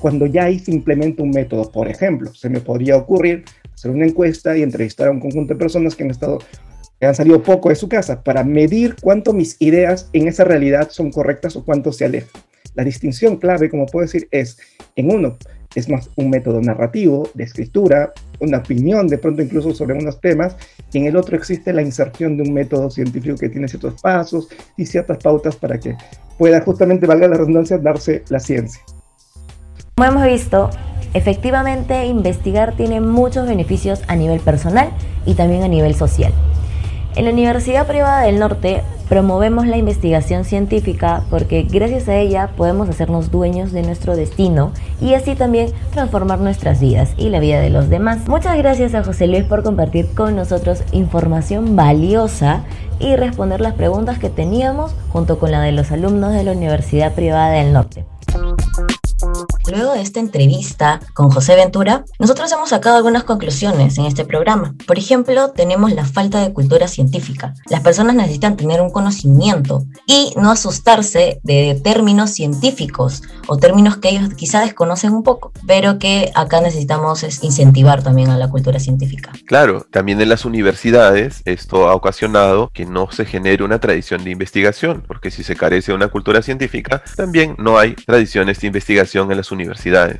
cuando 0.00 0.26
ya 0.26 0.44
hay 0.44 0.58
simplemente 0.58 1.22
un 1.22 1.30
método. 1.30 1.70
Por 1.70 1.88
ejemplo, 1.88 2.32
se 2.34 2.48
me 2.48 2.60
podría 2.60 2.96
ocurrir 2.96 3.44
hacer 3.74 3.90
una 3.90 4.06
encuesta 4.06 4.56
y 4.56 4.62
entrevistar 4.62 5.08
a 5.08 5.10
un 5.10 5.20
conjunto 5.20 5.54
de 5.54 5.58
personas 5.58 5.96
que 5.96 6.04
han 6.04 6.10
estado 6.10 6.38
que 7.00 7.06
han 7.06 7.14
salido 7.14 7.42
poco 7.42 7.70
de 7.70 7.76
su 7.76 7.88
casa, 7.88 8.22
para 8.22 8.44
medir 8.44 8.94
cuánto 9.00 9.32
mis 9.32 9.56
ideas 9.58 10.10
en 10.12 10.28
esa 10.28 10.44
realidad 10.44 10.90
son 10.90 11.10
correctas 11.10 11.56
o 11.56 11.64
cuánto 11.64 11.92
se 11.92 12.04
alejan. 12.04 12.42
La 12.74 12.84
distinción 12.84 13.38
clave, 13.38 13.70
como 13.70 13.86
puedo 13.86 14.04
decir, 14.04 14.28
es 14.30 14.58
en 14.96 15.10
uno, 15.10 15.38
es 15.74 15.88
más 15.88 16.10
un 16.16 16.28
método 16.28 16.60
narrativo, 16.60 17.28
de 17.32 17.44
escritura, 17.44 18.12
una 18.38 18.58
opinión 18.58 19.08
de 19.08 19.16
pronto 19.16 19.40
incluso 19.40 19.74
sobre 19.74 19.94
unos 19.94 20.20
temas, 20.20 20.56
y 20.92 20.98
en 20.98 21.06
el 21.06 21.16
otro 21.16 21.36
existe 21.36 21.72
la 21.72 21.82
inserción 21.82 22.36
de 22.36 22.42
un 22.42 22.52
método 22.52 22.90
científico 22.90 23.36
que 23.36 23.48
tiene 23.48 23.66
ciertos 23.66 24.00
pasos 24.02 24.48
y 24.76 24.84
ciertas 24.84 25.18
pautas 25.18 25.56
para 25.56 25.80
que 25.80 25.96
pueda 26.36 26.60
justamente, 26.60 27.06
valga 27.06 27.28
la 27.28 27.38
redundancia, 27.38 27.78
darse 27.78 28.24
la 28.28 28.40
ciencia. 28.40 28.82
Como 29.96 30.08
hemos 30.08 30.26
visto, 30.26 30.70
efectivamente 31.14 32.06
investigar 32.06 32.76
tiene 32.76 33.00
muchos 33.00 33.46
beneficios 33.46 34.02
a 34.06 34.16
nivel 34.16 34.40
personal 34.40 34.90
y 35.24 35.34
también 35.34 35.62
a 35.62 35.68
nivel 35.68 35.94
social. 35.94 36.32
En 37.16 37.24
la 37.24 37.32
Universidad 37.32 37.88
Privada 37.88 38.22
del 38.22 38.38
Norte 38.38 38.82
promovemos 39.08 39.66
la 39.66 39.76
investigación 39.76 40.44
científica 40.44 41.24
porque 41.28 41.64
gracias 41.64 42.08
a 42.08 42.14
ella 42.14 42.50
podemos 42.56 42.88
hacernos 42.88 43.32
dueños 43.32 43.72
de 43.72 43.82
nuestro 43.82 44.14
destino 44.14 44.70
y 45.00 45.14
así 45.14 45.34
también 45.34 45.72
transformar 45.92 46.38
nuestras 46.38 46.80
vidas 46.80 47.10
y 47.16 47.28
la 47.28 47.40
vida 47.40 47.60
de 47.60 47.70
los 47.70 47.88
demás. 47.88 48.28
Muchas 48.28 48.56
gracias 48.56 48.94
a 48.94 49.02
José 49.02 49.26
Luis 49.26 49.42
por 49.42 49.64
compartir 49.64 50.06
con 50.14 50.36
nosotros 50.36 50.84
información 50.92 51.74
valiosa 51.74 52.62
y 53.00 53.16
responder 53.16 53.60
las 53.60 53.74
preguntas 53.74 54.20
que 54.20 54.30
teníamos 54.30 54.94
junto 55.08 55.40
con 55.40 55.50
la 55.50 55.60
de 55.62 55.72
los 55.72 55.90
alumnos 55.90 56.32
de 56.32 56.44
la 56.44 56.52
Universidad 56.52 57.14
Privada 57.14 57.50
del 57.50 57.72
Norte. 57.72 58.04
Luego 59.70 59.92
de 59.92 60.00
esta 60.00 60.18
entrevista 60.18 61.00
con 61.14 61.30
José 61.30 61.54
Ventura, 61.54 62.04
nosotros 62.18 62.50
hemos 62.50 62.70
sacado 62.70 62.96
algunas 62.96 63.22
conclusiones 63.22 63.98
en 63.98 64.06
este 64.06 64.24
programa. 64.24 64.74
Por 64.84 64.98
ejemplo, 64.98 65.50
tenemos 65.52 65.92
la 65.92 66.04
falta 66.04 66.40
de 66.40 66.52
cultura 66.52 66.88
científica. 66.88 67.54
Las 67.68 67.80
personas 67.80 68.16
necesitan 68.16 68.56
tener 68.56 68.80
un 68.80 68.90
conocimiento 68.90 69.84
y 70.06 70.32
no 70.36 70.50
asustarse 70.50 71.40
de 71.44 71.80
términos 71.84 72.30
científicos 72.30 73.22
o 73.46 73.58
términos 73.58 73.98
que 73.98 74.08
ellos 74.08 74.34
quizá 74.34 74.60
desconocen 74.60 75.12
un 75.12 75.22
poco, 75.22 75.52
pero 75.68 76.00
que 76.00 76.32
acá 76.34 76.60
necesitamos 76.60 77.22
incentivar 77.42 78.02
también 78.02 78.30
a 78.30 78.38
la 78.38 78.48
cultura 78.48 78.80
científica. 78.80 79.30
Claro, 79.46 79.86
también 79.92 80.20
en 80.20 80.30
las 80.30 80.44
universidades 80.44 81.42
esto 81.44 81.88
ha 81.88 81.94
ocasionado 81.94 82.70
que 82.74 82.86
no 82.86 83.10
se 83.12 83.24
genere 83.24 83.62
una 83.62 83.78
tradición 83.78 84.24
de 84.24 84.30
investigación, 84.30 85.04
porque 85.06 85.30
si 85.30 85.44
se 85.44 85.54
carece 85.54 85.92
de 85.92 85.96
una 85.96 86.08
cultura 86.08 86.42
científica, 86.42 87.04
también 87.16 87.54
no 87.58 87.78
hay 87.78 87.94
tradiciones 87.94 88.60
de 88.60 88.66
investigación 88.66 89.30
en 89.30 89.36
las 89.36 89.46
universidades. 89.46 89.59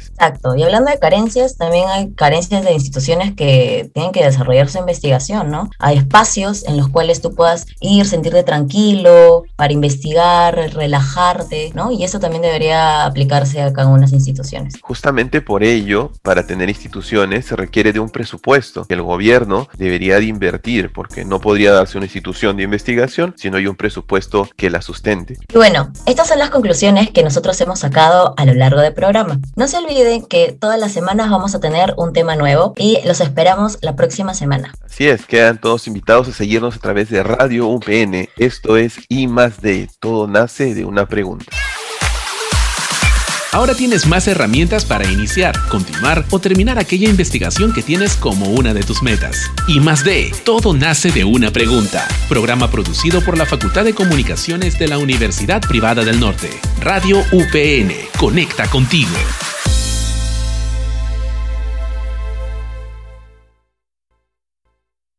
Exacto, 0.09 0.55
y 0.55 0.63
hablando 0.63 0.91
de 0.91 0.99
carencias, 0.99 1.57
también 1.57 1.89
hay 1.89 2.13
carencias 2.13 2.65
de 2.65 2.73
instituciones 2.73 3.35
que 3.35 3.91
tienen 3.95 4.13
que 4.13 4.25
desarrollar 4.25 4.69
su 4.69 4.79
investigación, 4.79 5.51
¿no? 5.51 5.71
Hay 5.79 5.99
espacios 5.99 6.65
en 6.67 6.77
los 6.77 6.89
cuales 6.89 7.21
tú 7.21 7.35
puedas 7.35 7.67
ir, 7.81 8.07
sentirte 8.07 8.43
tranquilo, 8.43 9.45
para 9.57 9.73
investigar, 9.73 10.55
relajarte, 10.75 11.73
¿no? 11.75 11.91
Y 11.91 12.05
eso 12.05 12.21
también 12.21 12.43
debería 12.43 13.05
aplicarse 13.05 13.61
a 13.63 13.73
cada 13.73 13.89
una 13.89 13.99
de 13.99 14.03
las 14.03 14.13
instituciones. 14.13 14.75
Justamente 14.83 15.41
por 15.41 15.63
ello, 15.63 16.13
para 16.23 16.47
tener 16.47 16.69
instituciones 16.69 17.47
se 17.47 17.57
requiere 17.57 17.93
de 17.93 18.01
un 18.01 18.11
presupuesto 18.11 18.85
que 18.85 18.95
el 18.95 19.03
gobierno 19.03 19.69
debería 19.77 20.17
de 20.17 20.25
invertir, 20.25 20.93
porque 20.93 21.25
no 21.25 21.41
podría 21.41 21.73
darse 21.73 21.99
una 21.99 22.07
institución 22.07 22.57
de 22.57 22.65
investigación 22.65 23.35
si 23.37 23.51
no 23.51 23.57
hay 23.57 23.67
un 23.67 23.77
presupuesto 23.77 24.49
que 24.57 24.71
la 24.71 24.83
sustente. 24.83 25.37
Y 25.49 25.55
bueno, 25.57 25.93
estas 26.07 26.29
son 26.29 26.39
las 26.39 26.51
conclusiones 26.51 27.11
que 27.11 27.23
nosotros 27.23 27.61
hemos 27.61 27.81
sacado 27.81 28.35
a 28.37 28.45
lo 28.45 28.55
largo 28.55 28.81
del 28.81 28.95
programa. 28.95 29.30
No 29.57 29.69
se 29.69 29.79
olviden 29.79 30.25
que 30.25 30.57
todas 30.59 30.79
las 30.79 30.93
semanas 30.93 31.31
vamos 31.31 31.55
a 31.55 31.61
tener 31.61 31.95
un 31.97 32.13
tema 32.13 32.37
nuevo 32.37 32.75
y 32.77 32.99
los 33.05 33.21
esperamos 33.21 33.79
la 33.83 33.97
próxima 33.97 34.35
semana. 34.35 34.75
Así 34.85 35.09
es, 35.09 35.27
quedan 35.27 35.61
todos 35.61 35.87
invitados 35.87 36.29
a 36.29 36.33
seguirnos 36.33 36.77
a 36.77 36.81
través 36.81 37.11
de 37.11 37.23
Radio 37.23 37.67
UPN. 37.69 38.29
Esto 38.37 38.77
es 38.77 38.97
I 39.09 39.27
más 39.27 39.61
D, 39.61 39.89
todo 40.01 40.27
nace 40.27 40.75
de 40.75 40.85
una 40.85 41.07
pregunta. 41.07 41.47
Ahora 43.53 43.75
tienes 43.75 44.07
más 44.07 44.29
herramientas 44.29 44.85
para 44.85 45.11
iniciar, 45.11 45.57
continuar 45.69 46.25
o 46.31 46.39
terminar 46.39 46.79
aquella 46.79 47.09
investigación 47.09 47.73
que 47.73 47.83
tienes 47.83 48.15
como 48.15 48.47
una 48.51 48.73
de 48.75 48.85
tus 48.85 49.03
metas. 49.03 49.51
Y 49.67 49.81
más 49.81 50.05
de, 50.05 50.33
todo 50.45 50.73
nace 50.73 51.11
de 51.11 51.25
una 51.25 51.51
pregunta. 51.51 52.07
Programa 52.29 52.71
producido 52.71 53.21
por 53.23 53.37
la 53.37 53.47
Facultad 53.47 53.85
de 53.85 53.93
Comunicaciones 53.93 54.79
de 54.79 54.87
la 54.87 54.99
Universidad 54.99 55.63
Privada 55.63 56.05
del 56.05 56.21
Norte. 56.21 56.49
Radio 56.81 57.25
UPN, 57.33 57.93
conecta 58.17 58.71
contigo. 58.71 59.11